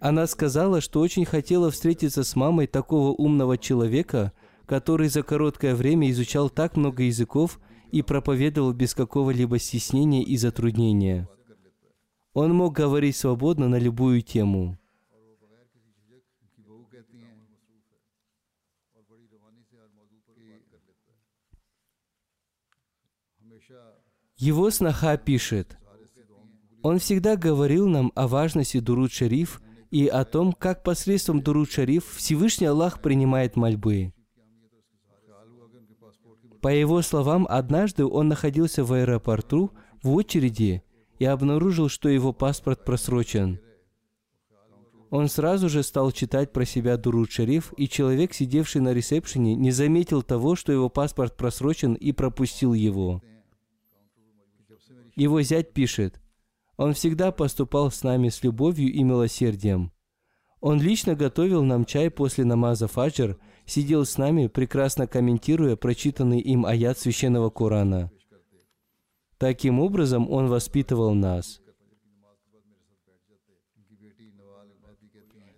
Она 0.00 0.26
сказала, 0.26 0.80
что 0.80 1.00
очень 1.00 1.26
хотела 1.26 1.70
встретиться 1.70 2.24
с 2.24 2.34
мамой 2.34 2.66
такого 2.66 3.10
умного 3.10 3.58
человека, 3.58 4.32
который 4.68 5.08
за 5.08 5.22
короткое 5.22 5.74
время 5.74 6.10
изучал 6.10 6.50
так 6.50 6.76
много 6.76 7.02
языков 7.02 7.58
и 7.90 8.02
проповедовал 8.02 8.74
без 8.74 8.94
какого-либо 8.94 9.58
стеснения 9.58 10.22
и 10.22 10.36
затруднения. 10.36 11.26
Он 12.34 12.54
мог 12.54 12.74
говорить 12.74 13.16
свободно 13.16 13.68
на 13.68 13.78
любую 13.78 14.20
тему. 14.20 14.78
Его 24.36 24.70
сноха 24.70 25.16
пишет, 25.16 25.78
он 26.82 26.98
всегда 26.98 27.36
говорил 27.36 27.88
нам 27.88 28.12
о 28.14 28.28
важности 28.28 28.78
дурут 28.78 29.12
шариф 29.12 29.60
и 29.90 30.06
о 30.06 30.24
том, 30.24 30.52
как 30.52 30.84
посредством 30.84 31.42
дурут 31.42 31.72
шариф 31.72 32.04
Всевышний 32.16 32.66
Аллах 32.66 33.00
принимает 33.00 33.56
мольбы. 33.56 34.12
По 36.60 36.68
его 36.68 37.02
словам, 37.02 37.46
однажды 37.48 38.04
он 38.04 38.28
находился 38.28 38.84
в 38.84 38.92
аэропорту 38.92 39.72
в 40.02 40.12
очереди 40.12 40.82
и 41.18 41.24
обнаружил, 41.24 41.88
что 41.88 42.08
его 42.08 42.32
паспорт 42.32 42.84
просрочен. 42.84 43.60
Он 45.10 45.28
сразу 45.28 45.68
же 45.68 45.82
стал 45.82 46.12
читать 46.12 46.52
про 46.52 46.64
себя 46.64 46.96
Дуруд 46.96 47.30
Шариф, 47.30 47.72
и 47.76 47.88
человек, 47.88 48.34
сидевший 48.34 48.82
на 48.82 48.92
ресепшене, 48.92 49.54
не 49.54 49.70
заметил 49.70 50.22
того, 50.22 50.54
что 50.54 50.70
его 50.70 50.90
паспорт 50.90 51.36
просрочен, 51.36 51.94
и 51.94 52.12
пропустил 52.12 52.74
его. 52.74 53.22
Его 55.16 55.40
зять 55.42 55.72
пишет, 55.72 56.20
«Он 56.76 56.92
всегда 56.92 57.32
поступал 57.32 57.90
с 57.90 58.02
нами 58.02 58.28
с 58.28 58.42
любовью 58.42 58.92
и 58.92 59.02
милосердием. 59.02 59.92
Он 60.60 60.80
лично 60.80 61.14
готовил 61.14 61.62
нам 61.62 61.84
чай 61.84 62.10
после 62.10 62.44
намаза 62.44 62.86
фаджр, 62.86 63.38
сидел 63.68 64.04
с 64.04 64.18
нами, 64.18 64.46
прекрасно 64.46 65.06
комментируя 65.06 65.76
прочитанный 65.76 66.40
им 66.40 66.64
аят 66.66 66.98
священного 66.98 67.50
Корана. 67.50 68.10
Таким 69.36 69.78
образом, 69.78 70.28
он 70.30 70.48
воспитывал 70.48 71.14
нас. 71.14 71.60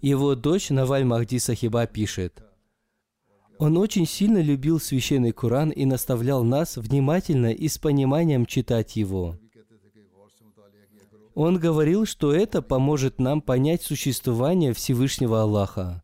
Его 0.03 0.35
дочь 0.35 0.71
Наваль 0.71 1.05
Махди 1.05 1.39
Сахиба 1.39 1.87
пишет, 1.87 2.43
«Он 3.59 3.77
очень 3.77 4.07
сильно 4.07 4.39
любил 4.39 4.81
священный 4.81 5.33
Коран 5.33 5.71
и 5.71 5.85
наставлял 5.85 6.43
нас 6.43 6.79
внимательно 6.79 7.53
и 7.53 7.69
с 7.69 7.79
пониманием 7.79 8.47
читать 8.47 8.97
его». 8.97 9.39
Он 11.35 11.59
говорил, 11.59 12.07
что 12.07 12.33
это 12.33 12.61
поможет 12.61 13.19
нам 13.19 13.41
понять 13.41 13.83
существование 13.83 14.73
Всевышнего 14.73 15.43
Аллаха. 15.43 16.03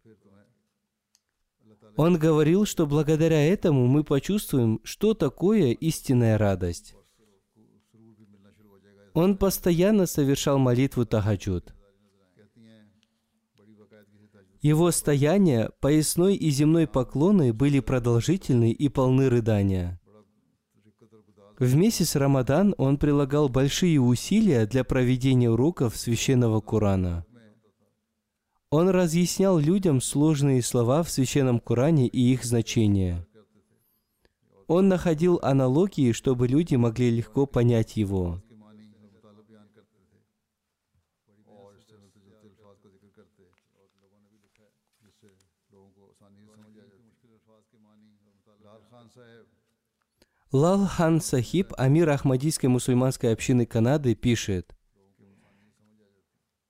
Он 1.97 2.19
говорил, 2.19 2.67
что 2.67 2.87
благодаря 2.87 3.43
этому 3.43 3.87
мы 3.87 4.05
почувствуем, 4.05 4.81
что 4.85 5.15
такое 5.15 5.73
истинная 5.73 6.37
радость. 6.37 6.95
Он 9.15 9.39
постоянно 9.39 10.05
совершал 10.05 10.59
молитву 10.59 11.07
Тахаджуд. 11.07 11.73
Его 14.61 14.91
стояние, 14.91 15.71
поясной 15.81 16.35
и 16.35 16.51
земной 16.51 16.87
поклоны 16.87 17.55
были 17.55 17.81
продолжительны 17.81 18.73
и 18.73 18.89
полны 18.89 19.31
рыдания. 19.31 19.99
В 21.59 21.75
месяц 21.75 22.17
Рамадан 22.17 22.75
он 22.77 22.99
прилагал 22.99 23.49
большие 23.49 23.99
усилия 24.01 24.67
для 24.67 24.85
проведения 24.85 25.51
уроков 25.51 25.97
священного 25.97 26.61
Курана– 26.61 27.25
он 28.71 28.89
разъяснял 28.89 29.59
людям 29.59 30.01
сложные 30.01 30.61
слова 30.61 31.05
в 31.05 31.11
Священном 31.11 31.61
Коране 31.61 32.09
и 32.09 32.33
их 32.33 32.45
значение. 32.45 33.25
Он 34.67 34.89
находил 34.89 35.39
аналогии, 35.41 36.11
чтобы 36.11 36.49
люди 36.49 36.75
могли 36.75 37.11
легко 37.11 37.47
понять 37.47 37.97
его. 37.97 38.43
Лал 50.53 50.87
Хан 50.87 51.21
Сахиб, 51.21 51.73
амир 51.77 52.09
Ахмадийской 52.11 52.69
мусульманской 52.69 53.33
общины 53.33 53.65
Канады, 53.67 54.17
пишет– 54.17 54.73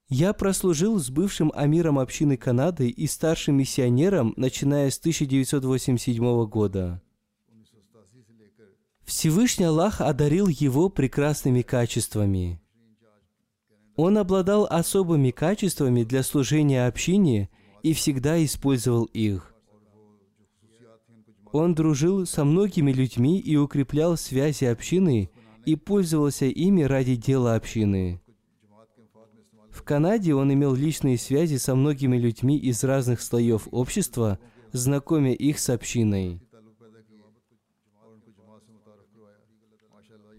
«Я 0.09 0.33
прослужил 0.33 0.99
с 0.99 1.11
бывшим 1.11 1.51
амиром 1.55 1.99
общины 1.99 2.37
Канады 2.37 2.89
и 2.89 3.07
старшим 3.07 3.57
миссионером, 3.57 4.35
начиная 4.37 4.91
с 4.91 4.99
1987 4.99 6.47
года. 6.47 7.03
Всевышний 9.05 9.65
Аллах 9.67 10.01
одарил 10.01 10.49
его 10.49 10.89
прекрасными 10.89 11.63
качествами. 11.63 12.61
Он 13.95 14.19
обладал 14.19 14.67
особыми 14.69 15.31
качествами 15.31 16.03
для 16.03 16.23
служения 16.23 16.87
общине 16.87 17.49
и 17.83 17.95
всегда 17.95 18.45
использовал 18.45 19.05
их. 19.05 19.55
Он 21.53 21.75
дружил 21.75 22.27
со 22.27 22.45
многими 22.45 22.93
людьми 22.93 23.39
и 23.41 23.57
укреплял 23.57 24.17
связи 24.17 24.65
общины 24.65 25.31
и 25.65 25.77
пользовался 25.77 26.47
ими 26.47 26.83
ради 26.83 27.17
дела 27.17 27.55
общины. 27.55 28.21
В 29.77 29.83
Канаде 29.83 30.35
он 30.35 30.51
имел 30.55 30.75
личные 30.75 31.19
связи 31.19 31.57
со 31.57 31.75
многими 31.75 32.17
людьми 32.17 32.57
из 32.57 32.83
разных 32.83 33.21
слоев 33.21 33.69
общества, 33.71 34.39
знакомя 34.73 35.35
их 35.35 35.59
с 35.59 35.69
общиной. 35.69 36.41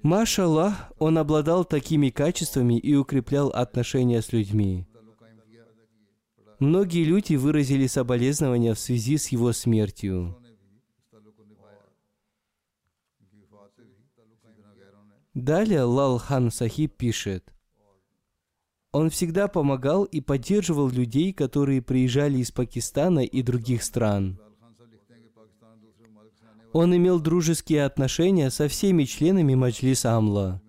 Машаллах, 0.01 0.91
он 0.97 1.19
обладал 1.19 1.65
такими 1.65 2.09
качествами 2.09 2.79
и 2.79 2.95
укреплял 2.95 3.49
отношения 3.49 4.23
с 4.23 4.33
людьми. 4.33 4.87
Многие 6.57 7.03
люди 7.03 7.35
выразили 7.35 7.85
соболезнования 7.85 8.73
в 8.73 8.79
связи 8.79 9.17
с 9.17 9.27
его 9.27 9.53
смертью. 9.53 10.35
Далее 15.35 15.83
Лал 15.83 16.17
Хан 16.17 16.49
Сахиб 16.49 16.97
пишет, 16.97 17.53
он 18.91 19.09
всегда 19.09 19.47
помогал 19.47 20.05
и 20.05 20.21
поддерживал 20.21 20.89
людей, 20.89 21.33
которые 21.33 21.81
приезжали 21.81 22.39
из 22.39 22.51
Пакистана 22.51 23.19
и 23.19 23.41
других 23.41 23.83
стран. 23.83 24.39
Он 26.73 26.95
имел 26.95 27.19
дружеские 27.19 27.85
отношения 27.85 28.49
со 28.49 28.67
всеми 28.67 29.03
членами 29.03 29.55
Маджлис 29.55 30.05
Амла. 30.05 30.61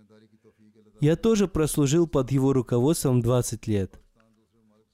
Я 1.01 1.16
тоже 1.16 1.47
прослужил 1.47 2.07
под 2.07 2.33
его 2.33 2.53
руководством 2.53 3.21
20 3.21 3.66
лет. 3.66 4.01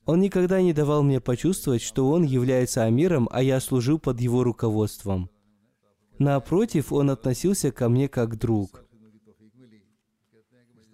Он 0.07 0.21
никогда 0.21 0.61
не 0.61 0.75
давал 0.75 1.03
мне 1.03 1.21
почувствовать, 1.21 1.81
что 1.81 2.11
он 2.11 2.25
является 2.25 2.85
амиром, 2.85 3.29
а 3.33 3.43
я 3.43 3.59
служил 3.61 3.99
под 3.99 4.21
его 4.21 4.45
руководством. 4.45 5.31
Напротив, 6.19 6.93
он 6.93 7.11
относился 7.11 7.73
ко 7.73 7.89
мне 7.89 8.09
как 8.09 8.39
друг. 8.39 8.84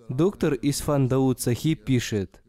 Доктор 0.09 0.55
Исфан 0.61 1.09
Дауд 1.09 1.41
Сахиб 1.41 1.85
пишет, 1.85 2.43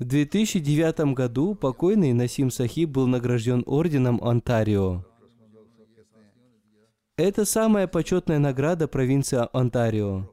в 0.00 0.04
2009 0.04 1.14
году 1.14 1.54
покойный 1.54 2.12
Насим 2.12 2.50
Сахиб 2.50 2.90
был 2.90 3.06
награжден 3.06 3.62
орденом 3.64 4.22
Онтарио. 4.22 5.04
Это 7.16 7.44
самая 7.44 7.86
почетная 7.86 8.40
награда 8.40 8.88
провинции 8.88 9.38
Онтарио. 9.52 10.28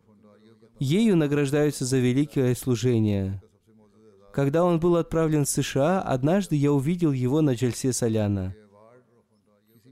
Ею 0.80 1.16
награждаются 1.16 1.86
за 1.86 2.00
великое 2.00 2.56
служение. 2.56 3.44
Когда 4.34 4.64
он 4.66 4.80
был 4.80 4.96
отправлен 4.96 5.46
в 5.46 5.50
США, 5.50 6.02
однажды 6.02 6.56
я 6.56 6.72
увидел 6.72 7.12
его 7.12 7.42
на 7.42 7.54
Джальсе 7.54 7.94
Соляна. 7.94 8.56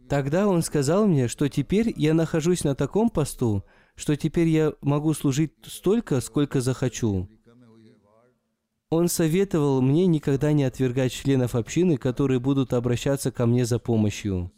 Тогда 0.10 0.48
он 0.48 0.64
сказал 0.64 1.06
мне, 1.06 1.28
что 1.28 1.48
теперь 1.48 1.94
я 1.96 2.16
нахожусь 2.16 2.64
на 2.64 2.74
таком 2.74 3.12
посту, 3.12 3.64
что 4.00 4.16
теперь 4.16 4.47
я 4.47 4.74
могу 4.82 5.14
служить 5.14 5.52
столько, 5.64 6.22
сколько 6.22 6.62
захочу. 6.62 7.28
Он 8.89 9.10
советовал 9.10 9.82
мне 9.82 10.08
никогда 10.08 10.54
не 10.54 10.64
отвергать 10.64 11.12
членов 11.12 11.54
общины, 11.54 11.97
которые 11.97 12.39
будут 12.39 12.72
обращаться 12.72 13.30
ко 13.30 13.45
мне 13.45 13.66
за 13.66 13.78
помощью. 13.78 14.54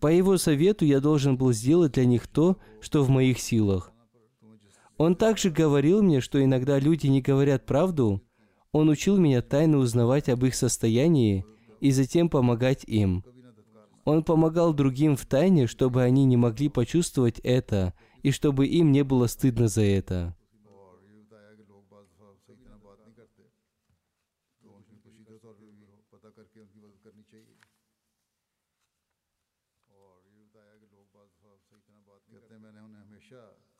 По 0.00 0.08
его 0.08 0.38
совету 0.38 0.84
я 0.84 0.98
должен 0.98 1.36
был 1.36 1.52
сделать 1.52 1.92
для 1.92 2.04
них 2.04 2.26
то, 2.26 2.56
что 2.80 3.04
в 3.04 3.10
моих 3.10 3.38
силах. 3.38 3.92
Он 4.98 5.14
также 5.14 5.50
говорил 5.50 6.02
мне, 6.02 6.20
что 6.20 6.42
иногда 6.42 6.80
люди 6.80 7.06
не 7.06 7.22
говорят 7.22 7.64
правду. 7.64 8.22
Он 8.72 8.88
учил 8.88 9.18
меня 9.18 9.40
тайно 9.40 9.78
узнавать 9.78 10.28
об 10.28 10.44
их 10.44 10.56
состоянии 10.56 11.46
и 11.80 11.92
затем 11.92 12.28
помогать 12.28 12.82
им. 12.88 13.24
Он 14.04 14.24
помогал 14.24 14.74
другим 14.74 15.16
в 15.16 15.24
тайне, 15.26 15.68
чтобы 15.68 16.02
они 16.02 16.24
не 16.24 16.36
могли 16.36 16.68
почувствовать 16.68 17.38
это– 17.44 17.94
и 18.26 18.32
чтобы 18.32 18.66
им 18.66 18.90
не 18.90 19.04
было 19.04 19.28
стыдно 19.28 19.68
за 19.68 19.82
это. 19.82 20.34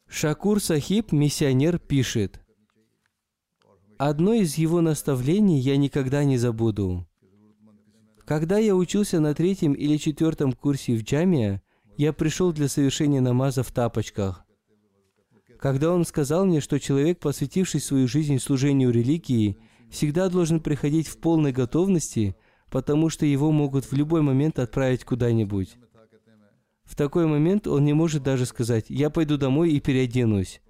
Шакур 0.06 0.62
Сахиб, 0.62 1.10
миссионер, 1.10 1.80
пишет, 1.80 2.40
«Одно 3.98 4.32
из 4.32 4.56
его 4.58 4.80
наставлений 4.80 5.58
я 5.58 5.76
никогда 5.76 6.22
не 6.22 6.38
забуду. 6.38 7.04
Когда 8.24 8.58
я 8.58 8.76
учился 8.76 9.18
на 9.18 9.34
третьем 9.34 9.72
или 9.72 9.96
четвертом 9.96 10.52
курсе 10.52 10.94
в 10.94 11.02
джамия, 11.02 11.62
я 11.96 12.12
пришел 12.12 12.52
для 12.52 12.68
совершения 12.68 13.20
намаза 13.20 13.62
в 13.62 13.72
тапочках. 13.72 14.44
Когда 15.58 15.92
он 15.92 16.04
сказал 16.04 16.44
мне, 16.44 16.60
что 16.60 16.78
человек, 16.78 17.18
посвятивший 17.18 17.80
свою 17.80 18.06
жизнь 18.06 18.38
служению 18.38 18.90
религии, 18.90 19.58
всегда 19.90 20.28
должен 20.28 20.60
приходить 20.60 21.08
в 21.08 21.18
полной 21.18 21.52
готовности, 21.52 22.36
потому 22.70 23.08
что 23.08 23.24
его 23.24 23.50
могут 23.50 23.86
в 23.86 23.92
любой 23.94 24.22
момент 24.22 24.58
отправить 24.58 25.04
куда-нибудь. 25.04 25.76
В 26.84 26.94
такой 26.94 27.26
момент 27.26 27.66
он 27.66 27.84
не 27.84 27.94
может 27.94 28.22
даже 28.22 28.46
сказать 28.46 28.86
«я 28.88 29.10
пойду 29.10 29.36
домой 29.36 29.72
и 29.72 29.80
переоденусь». 29.80 30.60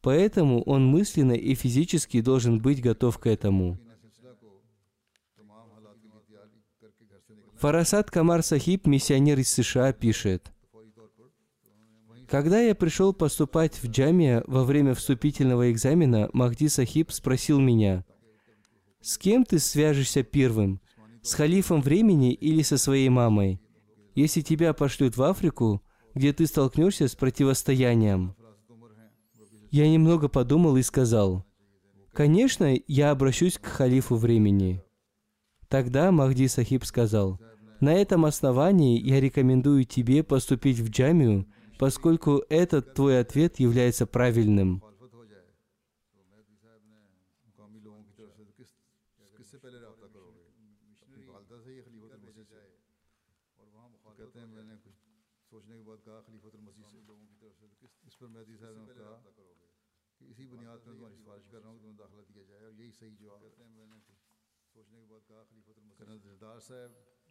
Поэтому 0.00 0.62
он 0.62 0.86
мысленно 0.86 1.32
и 1.32 1.54
физически 1.54 2.20
должен 2.20 2.60
быть 2.60 2.82
готов 2.82 3.18
к 3.18 3.26
этому. 3.26 3.78
Фарасад 7.56 8.10
Камар 8.10 8.42
Сахиб, 8.42 8.86
миссионер 8.86 9.38
из 9.38 9.50
США, 9.50 9.94
пишет, 9.94 10.53
когда 12.28 12.60
я 12.60 12.74
пришел 12.74 13.12
поступать 13.12 13.82
в 13.82 13.88
джамия 13.88 14.42
во 14.46 14.64
время 14.64 14.94
вступительного 14.94 15.70
экзамена, 15.70 16.30
Махди 16.32 16.68
Сахиб 16.68 17.12
спросил 17.12 17.60
меня, 17.60 18.04
«С 19.00 19.18
кем 19.18 19.44
ты 19.44 19.58
свяжешься 19.58 20.22
первым? 20.22 20.80
С 21.22 21.34
халифом 21.34 21.80
времени 21.80 22.32
или 22.32 22.62
со 22.62 22.78
своей 22.78 23.08
мамой? 23.08 23.60
Если 24.14 24.40
тебя 24.40 24.72
пошлют 24.72 25.16
в 25.16 25.22
Африку, 25.22 25.82
где 26.14 26.32
ты 26.32 26.46
столкнешься 26.46 27.08
с 27.08 27.14
противостоянием?» 27.14 28.34
Я 29.70 29.90
немного 29.90 30.28
подумал 30.28 30.76
и 30.76 30.82
сказал, 30.82 31.44
«Конечно, 32.12 32.74
я 32.86 33.10
обращусь 33.10 33.58
к 33.58 33.66
халифу 33.66 34.16
времени». 34.16 34.82
Тогда 35.68 36.12
Махди 36.12 36.46
Сахиб 36.46 36.84
сказал, 36.84 37.40
«На 37.80 37.92
этом 37.92 38.24
основании 38.24 39.00
я 39.00 39.20
рекомендую 39.20 39.84
тебе 39.84 40.22
поступить 40.22 40.78
в 40.78 40.90
джамию, 40.90 41.46
поскольку 41.84 42.42
этот 42.48 42.94
твой 42.94 43.20
ответ 43.20 43.60
является 43.60 44.06
правильным. 44.06 44.82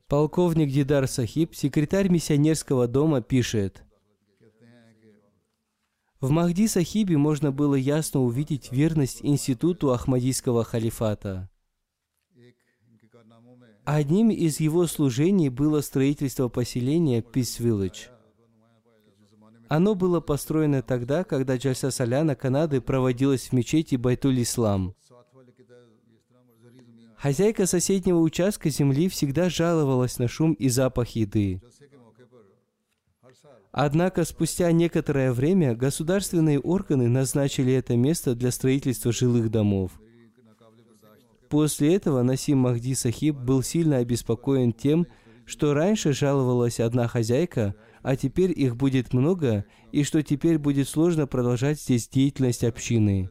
Полковник 0.08 0.70
Дидар 0.70 1.08
Сахиб, 1.08 1.56
секретарь 1.56 2.10
миссионерского 2.10 2.88
дома, 2.88 3.24
пишет– 3.24 3.84
в 6.24 6.32
Махди 6.32 6.68
Сахибе 6.68 7.18
можно 7.18 7.52
было 7.52 7.76
ясно 7.76 8.22
увидеть 8.22 8.72
верность 8.72 9.20
институту 9.24 9.92
Ахмадийского 9.92 10.64
халифата. 10.64 11.50
Одним 13.84 14.30
из 14.32 14.62
его 14.62 14.88
служений 14.88 15.50
было 15.50 15.82
строительство 15.82 16.48
поселения 16.48 17.20
Village. 17.20 18.08
Оно 19.68 19.96
было 19.96 20.22
построено 20.22 20.82
тогда, 20.82 21.26
когда 21.26 21.58
Джальса 21.58 21.92
Саляна 21.92 22.36
Канады 22.36 22.80
проводилась 22.80 23.50
в 23.50 23.52
мечети 23.52 23.98
Байтуль 23.98 24.42
Ислам. 24.44 24.96
Хозяйка 27.18 27.66
соседнего 27.66 28.20
участка 28.20 28.70
земли 28.70 29.10
всегда 29.10 29.50
жаловалась 29.50 30.20
на 30.20 30.30
шум 30.30 30.54
и 30.54 30.70
запах 30.70 31.10
еды. 31.10 31.62
Однако 33.72 34.24
спустя 34.24 34.72
некоторое 34.72 35.32
время 35.32 35.76
государственные 35.76 36.60
органы 36.60 37.10
назначили 37.10 37.74
это 37.74 37.96
место 37.96 38.36
для 38.36 38.52
строительства 38.52 39.12
жилых 39.12 39.50
домов. 39.50 39.92
После 41.50 41.96
этого 41.96 42.24
Насим 42.24 42.60
Махди 42.60 42.94
Сахиб 42.94 43.36
был 43.36 43.62
сильно 43.62 43.98
обеспокоен 43.98 44.74
тем, 44.74 45.08
что 45.46 45.74
раньше 45.74 46.14
жаловалась 46.14 46.80
одна 46.80 47.08
хозяйка, 47.08 47.76
а 48.02 48.16
теперь 48.16 48.52
их 48.58 48.76
будет 48.76 49.14
много, 49.14 49.66
и 49.92 50.04
что 50.04 50.24
теперь 50.24 50.58
будет 50.58 50.88
сложно 50.88 51.28
продолжать 51.28 51.80
здесь 51.80 52.08
деятельность 52.08 52.64
общины. 52.64 53.30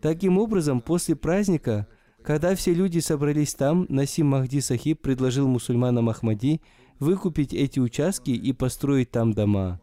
Таким 0.00 0.38
образом, 0.38 0.80
после 0.80 1.16
праздника, 1.16 1.86
когда 2.22 2.54
все 2.54 2.74
люди 2.74 2.98
собрались 2.98 3.54
там, 3.54 3.86
Насим 3.88 4.26
Махди 4.26 4.60
Сахиб 4.60 5.00
предложил 5.00 5.46
мусульманам 5.46 6.08
Ахмади 6.08 6.60
выкупить 6.98 7.52
эти 7.52 7.78
участки 7.78 8.30
и 8.30 8.52
построить 8.52 9.10
там 9.10 9.32
дома. 9.32 9.80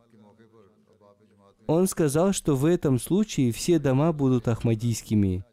Он 1.67 1.87
сказал, 1.87 2.33
что 2.33 2.55
в 2.55 2.65
этом 2.65 2.99
случае 2.99 3.51
все 3.51 3.79
дома 3.79 4.11
будут 4.11 4.47
ахмадийскими. 4.47 5.45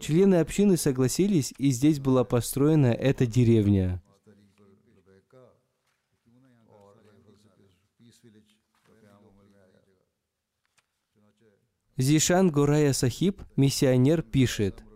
Члены 0.00 0.36
общины 0.36 0.76
согласились, 0.76 1.54
и 1.58 1.70
здесь 1.70 2.00
была 2.00 2.24
построена 2.24 2.86
эта 2.86 3.26
деревня. 3.26 4.02
Зишан 11.96 12.50
Гурая 12.50 12.92
Сахиб, 12.92 13.40
миссионер, 13.56 14.22
пишет– 14.22 14.82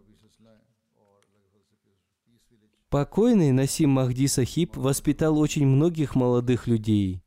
Покойный 2.90 3.52
Насим 3.52 3.90
Махди 3.90 4.26
Сахиб 4.26 4.74
воспитал 4.74 5.38
очень 5.38 5.66
многих 5.66 6.14
молодых 6.14 6.66
людей. 6.66 7.22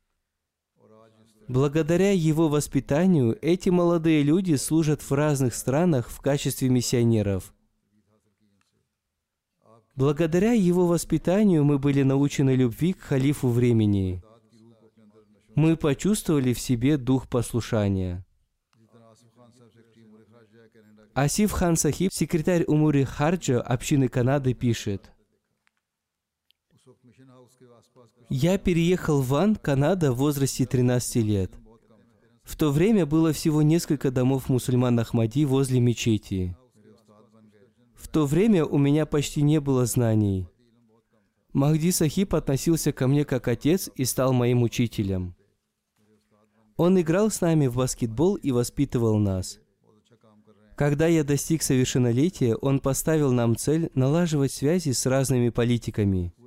Благодаря 1.46 2.10
его 2.10 2.48
воспитанию 2.48 3.38
эти 3.40 3.68
молодые 3.68 4.24
люди 4.24 4.56
служат 4.56 5.02
в 5.02 5.12
разных 5.12 5.54
странах 5.54 6.08
в 6.08 6.20
качестве 6.20 6.68
миссионеров. 6.68 7.54
Благодаря 9.94 10.52
его 10.52 10.88
воспитанию 10.88 11.62
мы 11.62 11.78
были 11.78 12.02
научены 12.02 12.56
любви 12.56 12.92
к 12.94 13.00
халифу 13.00 13.48
времени. 13.48 14.20
Мы 15.54 15.76
почувствовали 15.76 16.54
в 16.54 16.60
себе 16.60 16.96
дух 16.96 17.28
послушания. 17.28 18.26
Асиф 21.14 21.52
Хан 21.52 21.76
Сахиб, 21.76 22.12
секретарь 22.12 22.64
Умури 22.66 23.04
Харджа 23.04 23.60
общины 23.60 24.08
Канады, 24.08 24.54
пишет, 24.54 25.12
Я 28.28 28.58
переехал 28.58 29.20
в 29.20 29.28
Ван, 29.28 29.56
Канада, 29.56 30.12
в 30.12 30.16
возрасте 30.16 30.66
13 30.66 31.16
лет. 31.16 31.52
В 32.42 32.56
то 32.56 32.70
время 32.70 33.06
было 33.06 33.32
всего 33.32 33.62
несколько 33.62 34.10
домов 34.10 34.48
мусульман 34.48 34.98
Ахмади 34.98 35.44
возле 35.44 35.80
мечети. 35.80 36.56
В 37.94 38.08
то 38.08 38.26
время 38.26 38.64
у 38.64 38.78
меня 38.78 39.06
почти 39.06 39.42
не 39.42 39.60
было 39.60 39.86
знаний. 39.86 40.48
Махди 41.52 41.90
Сахиб 41.90 42.34
относился 42.34 42.92
ко 42.92 43.06
мне 43.06 43.24
как 43.24 43.46
отец 43.46 43.90
и 43.94 44.04
стал 44.04 44.32
моим 44.32 44.62
учителем. 44.62 45.34
Он 46.76 47.00
играл 47.00 47.30
с 47.30 47.40
нами 47.40 47.66
в 47.66 47.76
баскетбол 47.76 48.36
и 48.36 48.50
воспитывал 48.50 49.18
нас. 49.18 49.60
Когда 50.74 51.06
я 51.06 51.22
достиг 51.22 51.62
совершеннолетия, 51.62 52.56
он 52.56 52.80
поставил 52.80 53.30
нам 53.30 53.56
цель 53.56 53.90
налаживать 53.94 54.52
связи 54.52 54.90
с 54.92 55.06
разными 55.06 55.50
политиками– 55.50 56.32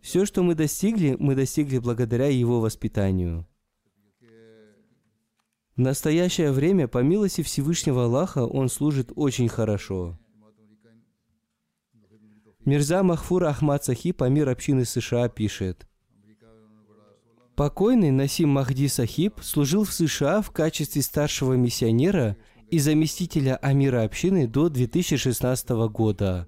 все, 0.00 0.24
что 0.24 0.42
мы 0.42 0.54
достигли, 0.54 1.16
мы 1.18 1.34
достигли 1.34 1.78
благодаря 1.78 2.26
его 2.26 2.60
воспитанию. 2.60 3.46
В 5.76 5.80
настоящее 5.80 6.52
время, 6.52 6.88
по 6.88 6.98
милости 6.98 7.42
Всевышнего 7.42 8.04
Аллаха, 8.04 8.44
он 8.44 8.68
служит 8.68 9.12
очень 9.16 9.48
хорошо. 9.48 10.18
Мирза 12.66 13.02
Махфур 13.02 13.44
Ахмад 13.44 13.84
Сахиб, 13.84 14.22
амир 14.22 14.48
общины 14.50 14.84
США, 14.84 15.28
пишет. 15.28 15.86
Покойный 17.56 18.10
Насим 18.10 18.50
Махди 18.50 18.88
Сахиб 18.88 19.40
служил 19.42 19.84
в 19.84 19.92
США 19.92 20.42
в 20.42 20.50
качестве 20.50 21.02
старшего 21.02 21.54
миссионера 21.54 22.36
и 22.70 22.78
заместителя 22.78 23.56
амира 23.56 24.02
общины 24.02 24.46
до 24.46 24.68
2016 24.68 25.70
года. 25.90 26.46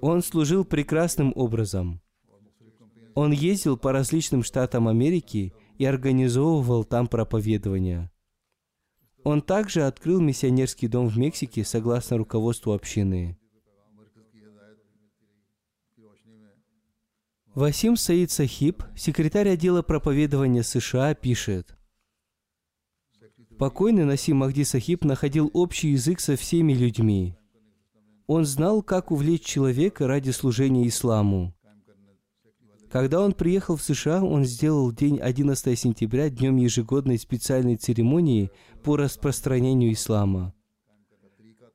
Он 0.00 0.22
служил 0.22 0.64
прекрасным 0.64 1.32
образом. 1.36 2.00
Он 3.14 3.32
ездил 3.32 3.76
по 3.76 3.92
различным 3.92 4.42
штатам 4.42 4.88
Америки 4.88 5.52
и 5.78 5.84
организовывал 5.84 6.84
там 6.84 7.06
проповедования. 7.06 8.10
Он 9.24 9.42
также 9.42 9.82
открыл 9.82 10.20
миссионерский 10.20 10.88
дом 10.88 11.08
в 11.08 11.18
Мексике 11.18 11.64
согласно 11.64 12.16
руководству 12.16 12.72
общины. 12.72 13.36
Васим 17.54 17.96
Саид 17.96 18.30
Сахиб, 18.30 18.82
секретарь 18.96 19.48
отдела 19.50 19.82
проповедования 19.82 20.62
США, 20.62 21.14
пишет, 21.14 21.76
Покойный 23.58 24.04
Насим 24.06 24.38
Махди 24.38 24.62
Сахиб 24.62 25.04
находил 25.04 25.50
общий 25.52 25.88
язык 25.88 26.20
со 26.20 26.36
всеми 26.36 26.72
людьми. 26.72 27.36
Он 28.32 28.44
знал, 28.44 28.80
как 28.80 29.10
увлечь 29.10 29.42
человека 29.42 30.06
ради 30.06 30.30
служения 30.30 30.86
исламу. 30.86 31.52
Когда 32.88 33.22
он 33.22 33.32
приехал 33.32 33.74
в 33.74 33.82
США, 33.82 34.22
он 34.22 34.44
сделал 34.44 34.92
день 34.92 35.18
11 35.18 35.76
сентября 35.76 36.30
днем 36.30 36.56
ежегодной 36.56 37.18
специальной 37.18 37.74
церемонии 37.74 38.52
по 38.84 38.94
распространению 38.94 39.92
ислама. 39.94 40.54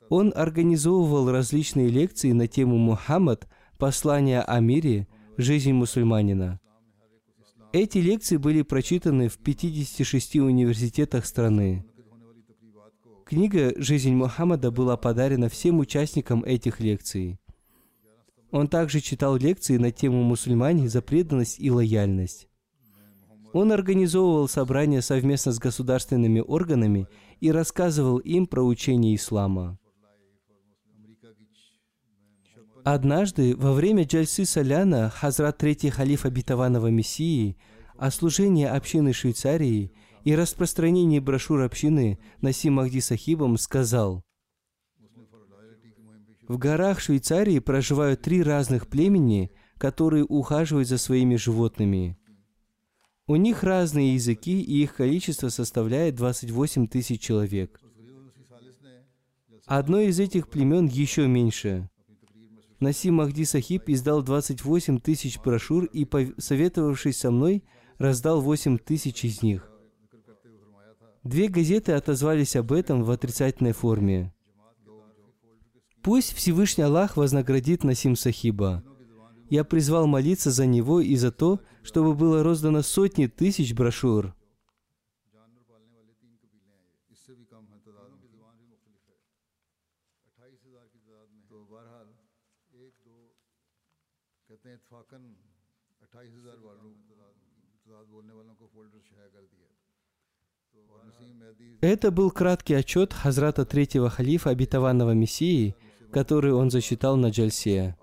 Он 0.07 0.31
организовывал 0.33 1.29
различные 1.29 1.89
лекции 1.89 2.31
на 2.31 2.47
тему 2.47 2.77
Мухаммад, 2.77 3.49
послание 3.77 4.39
о 4.39 4.57
мире, 4.61 5.09
жизнь 5.35 5.73
мусульманина. 5.73 6.61
Эти 7.73 7.97
лекции 7.97 8.37
были 8.37 8.61
прочитаны 8.61 9.27
в 9.27 9.39
56 9.39 10.37
университетах 10.37 11.25
страны. 11.25 11.83
Книга 13.25 13.73
«Жизнь 13.81 14.13
Мухаммада» 14.13 14.69
была 14.69 14.97
подарена 14.97 15.49
всем 15.49 15.79
участникам 15.79 16.43
этих 16.43 16.79
лекций. 16.79 17.39
Он 18.51 18.67
также 18.67 18.99
читал 19.01 19.35
лекции 19.35 19.77
на 19.77 19.91
тему 19.91 20.21
мусульмане 20.21 20.87
за 20.87 21.01
преданность 21.01 21.59
и 21.59 21.71
лояльность. 21.71 22.47
Он 23.51 23.71
организовывал 23.71 24.47
собрания 24.47 25.01
совместно 25.01 25.53
с 25.53 25.57
государственными 25.57 26.39
органами 26.39 27.07
и 27.39 27.51
рассказывал 27.51 28.19
им 28.19 28.45
про 28.45 28.61
учение 28.61 29.15
ислама. 29.15 29.79
Однажды, 32.83 33.55
во 33.55 33.73
время 33.73 34.03
Джальсы 34.03 34.45
Соляна, 34.45 35.09
Хазрат 35.09 35.57
Третий 35.57 35.89
Халиф 35.89 36.25
Обетованного 36.25 36.91
Мессии, 36.91 37.57
о 37.97 38.11
служении 38.11 38.67
общины 38.67 39.13
Швейцарии– 39.13 39.91
и 40.25 40.35
распространении 40.35 41.19
брошюр 41.19 41.61
общины 41.61 42.19
Насим 42.41 42.73
Махди 42.73 42.99
Сахибом 42.99 43.57
сказал, 43.57 44.23
в 46.47 46.57
горах 46.57 46.99
Швейцарии 46.99 47.59
проживают 47.59 48.21
три 48.21 48.43
разных 48.43 48.87
племени, 48.87 49.51
которые 49.77 50.25
ухаживают 50.25 50.87
за 50.87 50.97
своими 50.97 51.35
животными. 51.37 52.17
У 53.27 53.35
них 53.35 53.63
разные 53.63 54.13
языки, 54.13 54.61
и 54.61 54.83
их 54.83 54.95
количество 54.95 55.49
составляет 55.49 56.15
28 56.15 56.87
тысяч 56.87 57.21
человек. 57.21 57.79
Одно 59.65 59.99
из 59.99 60.19
этих 60.19 60.47
племен 60.47 60.85
еще 60.85 61.27
меньше. 61.27 61.89
Насим 62.79 63.15
Махди 63.15 63.43
Сахиб 63.43 63.89
издал 63.89 64.21
28 64.21 64.99
тысяч 64.99 65.39
брошюр 65.39 65.85
и, 65.85 66.07
советовавшись 66.37 67.17
со 67.17 67.31
мной, 67.31 67.63
раздал 67.97 68.41
8 68.41 68.77
тысяч 68.77 69.23
из 69.25 69.41
них. 69.41 69.71
Две 71.25 71.47
газеты 71.47 71.93
отозвались 71.93 72.55
об 72.55 72.71
этом 72.71 73.03
в 73.03 73.09
отрицательной 73.09 73.71
форме. 73.71 74.31
Пусть 76.03 76.33
Всевышний 76.33 76.83
Аллах 76.83 77.17
вознаградит 77.17 77.83
Насим 77.83 78.15
Сахиба. 78.15 78.83
Я 79.49 79.63
призвал 79.63 80.05
молиться 80.05 80.51
за 80.51 80.67
него 80.67 80.99
и 81.01 81.15
за 81.15 81.31
то, 81.31 81.61
чтобы 81.81 82.13
было 82.13 82.43
роздано 82.43 82.83
сотни 82.83 83.25
тысяч 83.25 83.73
брошюр. 83.73 84.35
اٹھائیس 96.01 96.33
ہزار 96.33 96.57
والوں 96.57 96.93
بولنے 98.09 98.33
والوں 98.33 98.55
کو 98.55 98.67
فولڈر 98.73 98.99
شائع 99.09 99.27
کر 99.33 99.45
دیا 99.51 99.84
это 101.81 102.09
был 102.09 102.31
краткий 102.31 102.73
отчет 102.73 103.13
Хазрата 103.13 103.63
Третьего 103.63 104.09
Халифа, 104.09 104.49
обетованного 104.49 105.11
Мессии, 105.11 105.75
который 106.11 106.51
он 106.51 106.71
зачитал 106.71 107.15
на 107.15 107.29
Джальсе. 107.29 107.95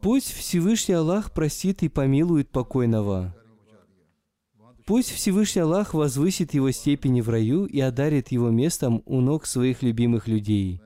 Пусть 0.00 0.32
Всевышний 0.32 0.94
Аллах 0.94 1.32
простит 1.32 1.82
и 1.82 1.88
помилует 1.88 2.48
покойного. 2.50 3.34
Пусть 4.86 5.10
Всевышний 5.10 5.62
Аллах 5.62 5.94
возвысит 5.94 6.54
его 6.54 6.70
степени 6.70 7.20
в 7.20 7.28
раю 7.28 7.66
и 7.66 7.80
одарит 7.80 8.32
его 8.32 8.50
местом 8.50 9.02
у 9.04 9.20
ног 9.20 9.46
своих 9.46 9.82
любимых 9.82 10.28
людей. 10.28 10.80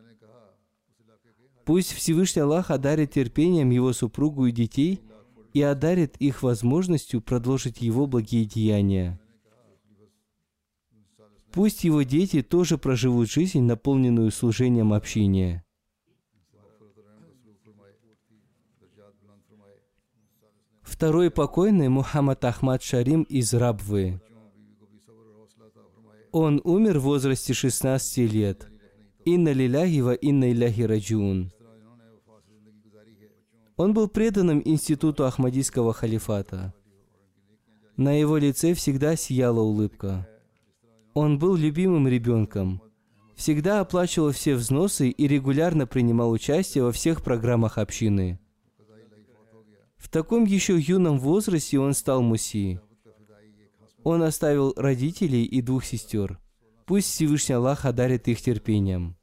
Пусть 1.67 1.93
Всевышний 1.93 2.43
Аллах 2.43 2.71
одарит 2.71 3.13
терпением 3.13 3.69
его 3.69 3.93
супругу 3.93 4.47
и 4.47 4.53
детей– 4.53 5.03
и 5.55 5.63
одарит 5.63 6.17
их 6.17 6.43
возможностью 6.43 7.23
продолжить 7.23 7.81
его 7.81 8.07
благие 8.07 8.45
деяния. 8.45 9.19
Пусть 11.53 11.85
его 11.85 12.03
дети 12.03 12.43
тоже 12.43 12.77
проживут 12.77 13.31
жизнь, 13.31 13.63
наполненную 13.63 14.33
служением 14.33 14.93
общения. 14.93 15.65
Второй 20.83 21.31
покойный 21.31 21.89
Мухаммад 21.89 22.45
Ахмад 22.45 22.83
Шарим 22.83 23.23
из 23.23 23.55
Рабвы. 23.55 24.21
Он 26.33 26.61
умер 26.65 26.99
в 26.99 27.03
возрасте 27.03 27.55
16 27.55 28.33
лет. 28.33 28.69
Инна 29.25 29.53
лиляхи 29.53 30.01
ва 30.01 30.15
инна 30.15 30.51
иляхи 30.51 30.83
раджун. 30.83 31.53
Он 33.77 33.93
был 33.93 34.09
преданным 34.09 34.63
институту 34.65 35.27
Ахмадийского 35.27 35.93
халифата. 35.93 36.73
На 37.97 38.19
его 38.19 38.37
лице 38.37 38.75
всегда 38.75 39.17
сияла 39.17 39.61
улыбка. 39.61 40.29
Он 41.13 41.39
был 41.39 41.57
любимым 41.57 42.07
ребенком, 42.07 42.83
всегда 43.35 43.81
оплачивал 43.81 44.31
все 44.31 44.55
взносы 44.55 45.11
и 45.11 45.29
регулярно 45.29 45.87
принимал 45.87 46.31
участие 46.31 46.85
во 46.85 46.93
всех 46.93 47.23
программах 47.23 47.79
общины. 47.79 48.39
В 49.97 50.09
таком 50.09 50.45
еще 50.45 50.79
юном 50.79 51.19
возрасте 51.19 51.79
он 51.79 51.95
стал 51.95 52.23
муси. 52.23 52.81
Он 54.05 54.23
оставил 54.23 54.73
родителей 54.77 55.45
и 55.45 55.63
двух 55.63 55.85
сестер. 55.85 56.39
Пусть 56.85 57.09
Всевышний 57.09 57.55
Аллах 57.55 57.87
одарит 57.87 58.29
их 58.29 58.41
терпением. 58.41 59.17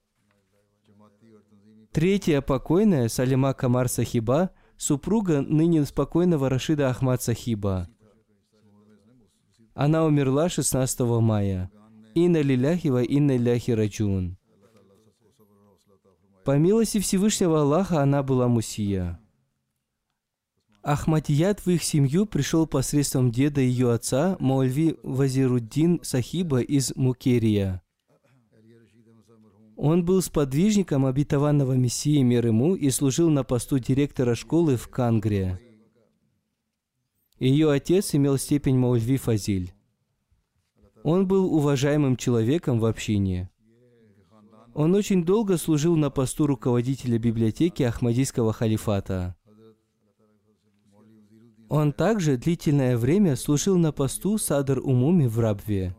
Третья 1.91 2.39
покойная 2.39 3.09
Салима 3.09 3.53
Камар 3.53 3.89
Сахиба, 3.89 4.51
супруга 4.77 5.41
ныне 5.41 5.83
спокойного 5.83 6.47
Рашида 6.47 6.89
Ахмад 6.89 7.21
Сахиба. 7.21 7.89
Она 9.73 10.05
умерла 10.05 10.47
16 10.47 11.01
мая. 11.01 11.69
Инна 12.15 12.41
лиляхи 12.41 12.87
ва 12.87 13.03
инна 13.03 13.35
ляхи 13.35 13.71
раджун. 13.71 14.37
По 16.45 16.57
милости 16.57 16.99
Всевышнего 16.99 17.59
Аллаха 17.59 18.01
она 18.01 18.23
была 18.23 18.47
мусия. 18.47 19.19
Ахмадият 20.83 21.65
в 21.65 21.69
их 21.69 21.83
семью 21.83 22.25
пришел 22.25 22.67
посредством 22.67 23.31
деда 23.31 23.59
ее 23.59 23.91
отца, 23.91 24.37
Маульви 24.39 24.97
Вазируддин 25.03 25.99
Сахиба 26.03 26.61
из 26.61 26.95
Мукерия. 26.95 27.83
Он 29.84 30.05
был 30.05 30.21
сподвижником 30.21 31.07
обетованного 31.07 31.73
Мессии 31.73 32.21
мир 32.21 32.45
ему 32.45 32.75
и 32.75 32.91
служил 32.91 33.32
на 33.32 33.43
посту 33.43 33.79
директора 33.79 34.36
школы 34.36 34.77
в 34.77 34.88
Кангре. 34.89 35.59
Ее 37.39 37.71
отец 37.71 38.13
имел 38.13 38.38
степень 38.38 38.77
Маульви 38.77 39.17
Фазиль. 39.17 39.73
Он 41.01 41.27
был 41.27 41.51
уважаемым 41.51 42.15
человеком 42.15 42.79
в 42.79 42.86
общине. 42.86 43.49
Он 44.75 44.93
очень 44.93 45.25
долго 45.25 45.57
служил 45.57 45.95
на 45.95 46.11
посту 46.11 46.45
руководителя 46.45 47.17
библиотеки 47.17 47.82
Ахмадийского 47.82 48.53
халифата. 48.53 49.36
Он 51.69 51.91
также 51.91 52.38
длительное 52.38 52.97
время 52.97 53.36
служил 53.36 53.79
на 53.79 53.91
посту 53.91 54.38
Садр 54.38 54.77
Умуми 54.77 55.25
в 55.25 55.39
Рабве. 55.39 55.95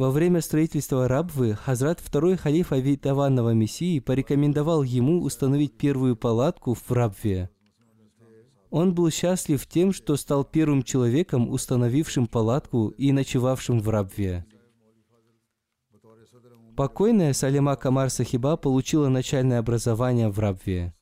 Во 0.00 0.10
время 0.10 0.40
строительства 0.40 1.08
Рабвы 1.08 1.54
Хазрат 1.54 2.00
второй 2.00 2.38
халиф 2.38 2.72
Авитаванного 2.72 3.52
Мессии 3.52 3.98
порекомендовал 4.00 4.82
ему 4.82 5.20
установить 5.20 5.76
первую 5.76 6.16
палатку 6.16 6.72
в 6.72 6.90
Рабве. 6.90 7.50
Он 8.70 8.94
был 8.94 9.10
счастлив 9.10 9.66
тем, 9.66 9.92
что 9.92 10.16
стал 10.16 10.42
первым 10.42 10.84
человеком, 10.84 11.50
установившим 11.50 12.28
палатку 12.28 12.88
и 12.96 13.12
ночевавшим 13.12 13.78
в 13.78 13.90
Рабве. 13.90 14.46
Покойная 16.78 17.34
Салима 17.34 17.76
Камар 17.76 18.08
Сахиба 18.08 18.56
получила 18.56 19.08
начальное 19.08 19.58
образование 19.58 20.30
в 20.30 20.38
Рабве. 20.38 20.94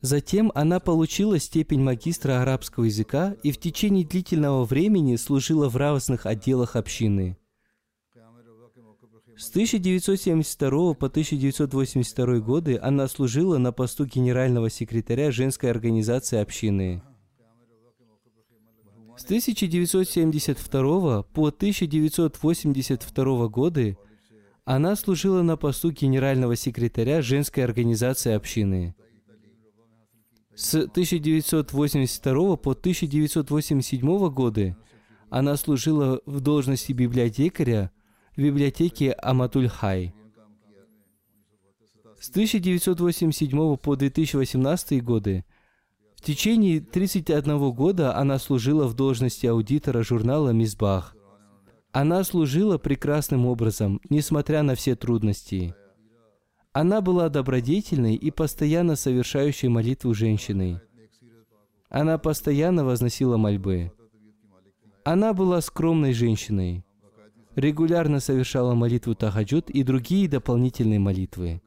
Затем 0.00 0.52
она 0.54 0.78
получила 0.78 1.40
степень 1.40 1.82
магистра 1.82 2.40
арабского 2.40 2.84
языка 2.84 3.34
и 3.42 3.50
в 3.50 3.58
течение 3.58 4.04
длительного 4.04 4.64
времени 4.64 5.16
служила 5.16 5.68
в 5.68 5.76
разных 5.76 6.26
отделах 6.26 6.76
общины. 6.76 7.36
С 9.36 9.50
1972 9.50 10.94
по 10.94 11.06
1982 11.06 12.40
годы 12.40 12.78
она 12.82 13.08
служила 13.08 13.58
на 13.58 13.72
посту 13.72 14.04
генерального 14.04 14.68
секретаря 14.68 15.30
женской 15.30 15.70
организации 15.70 16.38
общины. 16.38 17.02
С 19.16 19.24
1972 19.24 21.22
по 21.22 21.48
1982 21.48 23.48
годы 23.48 23.96
она 24.64 24.96
служила 24.96 25.42
на 25.42 25.56
посту 25.56 25.92
генерального 25.92 26.56
секретаря 26.56 27.22
женской 27.22 27.64
организации 27.64 28.32
общины. 28.32 28.94
С 30.58 30.74
1982 30.74 32.56
по 32.56 32.72
1987 32.72 34.28
годы 34.28 34.76
она 35.30 35.56
служила 35.56 36.20
в 36.26 36.40
должности 36.40 36.92
библиотекаря 36.92 37.92
в 38.36 38.40
библиотеке 38.40 39.12
Аматуль-Хай. 39.12 40.12
С 42.18 42.30
1987 42.30 43.76
по 43.76 43.94
2018 43.94 45.04
годы 45.04 45.44
в 46.16 46.22
течение 46.22 46.80
31 46.80 47.70
года 47.70 48.16
она 48.16 48.40
служила 48.40 48.88
в 48.88 48.94
должности 48.94 49.46
аудитора 49.46 50.02
журнала 50.02 50.50
«Мизбах». 50.50 51.14
Она 51.92 52.24
служила 52.24 52.78
прекрасным 52.78 53.46
образом, 53.46 54.00
несмотря 54.10 54.64
на 54.64 54.74
все 54.74 54.96
трудности. 54.96 55.76
Она 56.80 57.00
была 57.00 57.28
добродетельной 57.28 58.14
и 58.14 58.30
постоянно 58.30 58.94
совершающей 58.94 59.66
молитву 59.66 60.14
женщиной. 60.14 60.78
Она 61.88 62.18
постоянно 62.18 62.84
возносила 62.84 63.36
мольбы. 63.36 63.90
Она 65.02 65.34
была 65.34 65.60
скромной 65.60 66.12
женщиной. 66.12 66.84
Регулярно 67.56 68.20
совершала 68.20 68.74
молитву 68.74 69.16
Тахаджуд 69.16 69.70
и 69.70 69.82
другие 69.82 70.28
дополнительные 70.28 71.00
молитвы. 71.00 71.60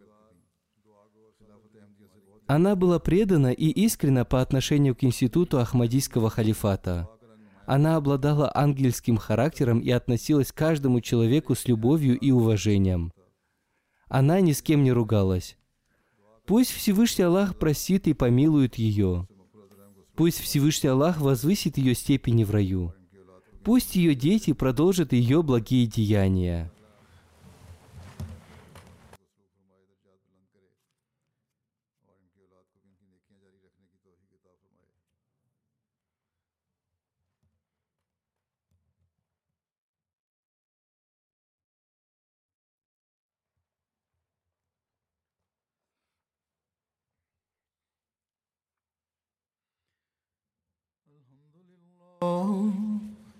Она 2.47 2.77
была 2.77 2.97
предана 2.99 3.51
и 3.51 3.67
искренна 3.67 4.23
по 4.23 4.41
отношению 4.41 4.95
к 4.95 5.03
институту 5.03 5.59
Ахмадийского 5.59 6.29
халифата. 6.29 7.09
Она 7.65 7.97
обладала 7.97 8.49
ангельским 8.55 9.17
характером 9.17 9.81
и 9.81 9.89
относилась 9.89 10.53
к 10.53 10.55
каждому 10.55 11.01
человеку 11.01 11.53
с 11.53 11.67
любовью 11.67 12.17
и 12.17 12.31
уважением. 12.31 13.11
Она 14.11 14.41
ни 14.41 14.51
с 14.51 14.61
кем 14.61 14.83
не 14.83 14.91
ругалась. 14.91 15.55
Пусть 16.45 16.71
Всевышний 16.71 17.23
Аллах 17.23 17.57
простит 17.57 18.07
и 18.09 18.13
помилует 18.13 18.75
ее. 18.75 19.25
Пусть 20.15 20.41
Всевышний 20.41 20.89
Аллах 20.89 21.21
возвысит 21.21 21.77
ее 21.77 21.95
степени 21.95 22.43
в 22.43 22.51
раю. 22.51 22.93
Пусть 23.63 23.95
ее 23.95 24.13
дети 24.13 24.51
продолжат 24.51 25.13
ее 25.13 25.41
благие 25.43 25.87
деяния. 25.87 26.73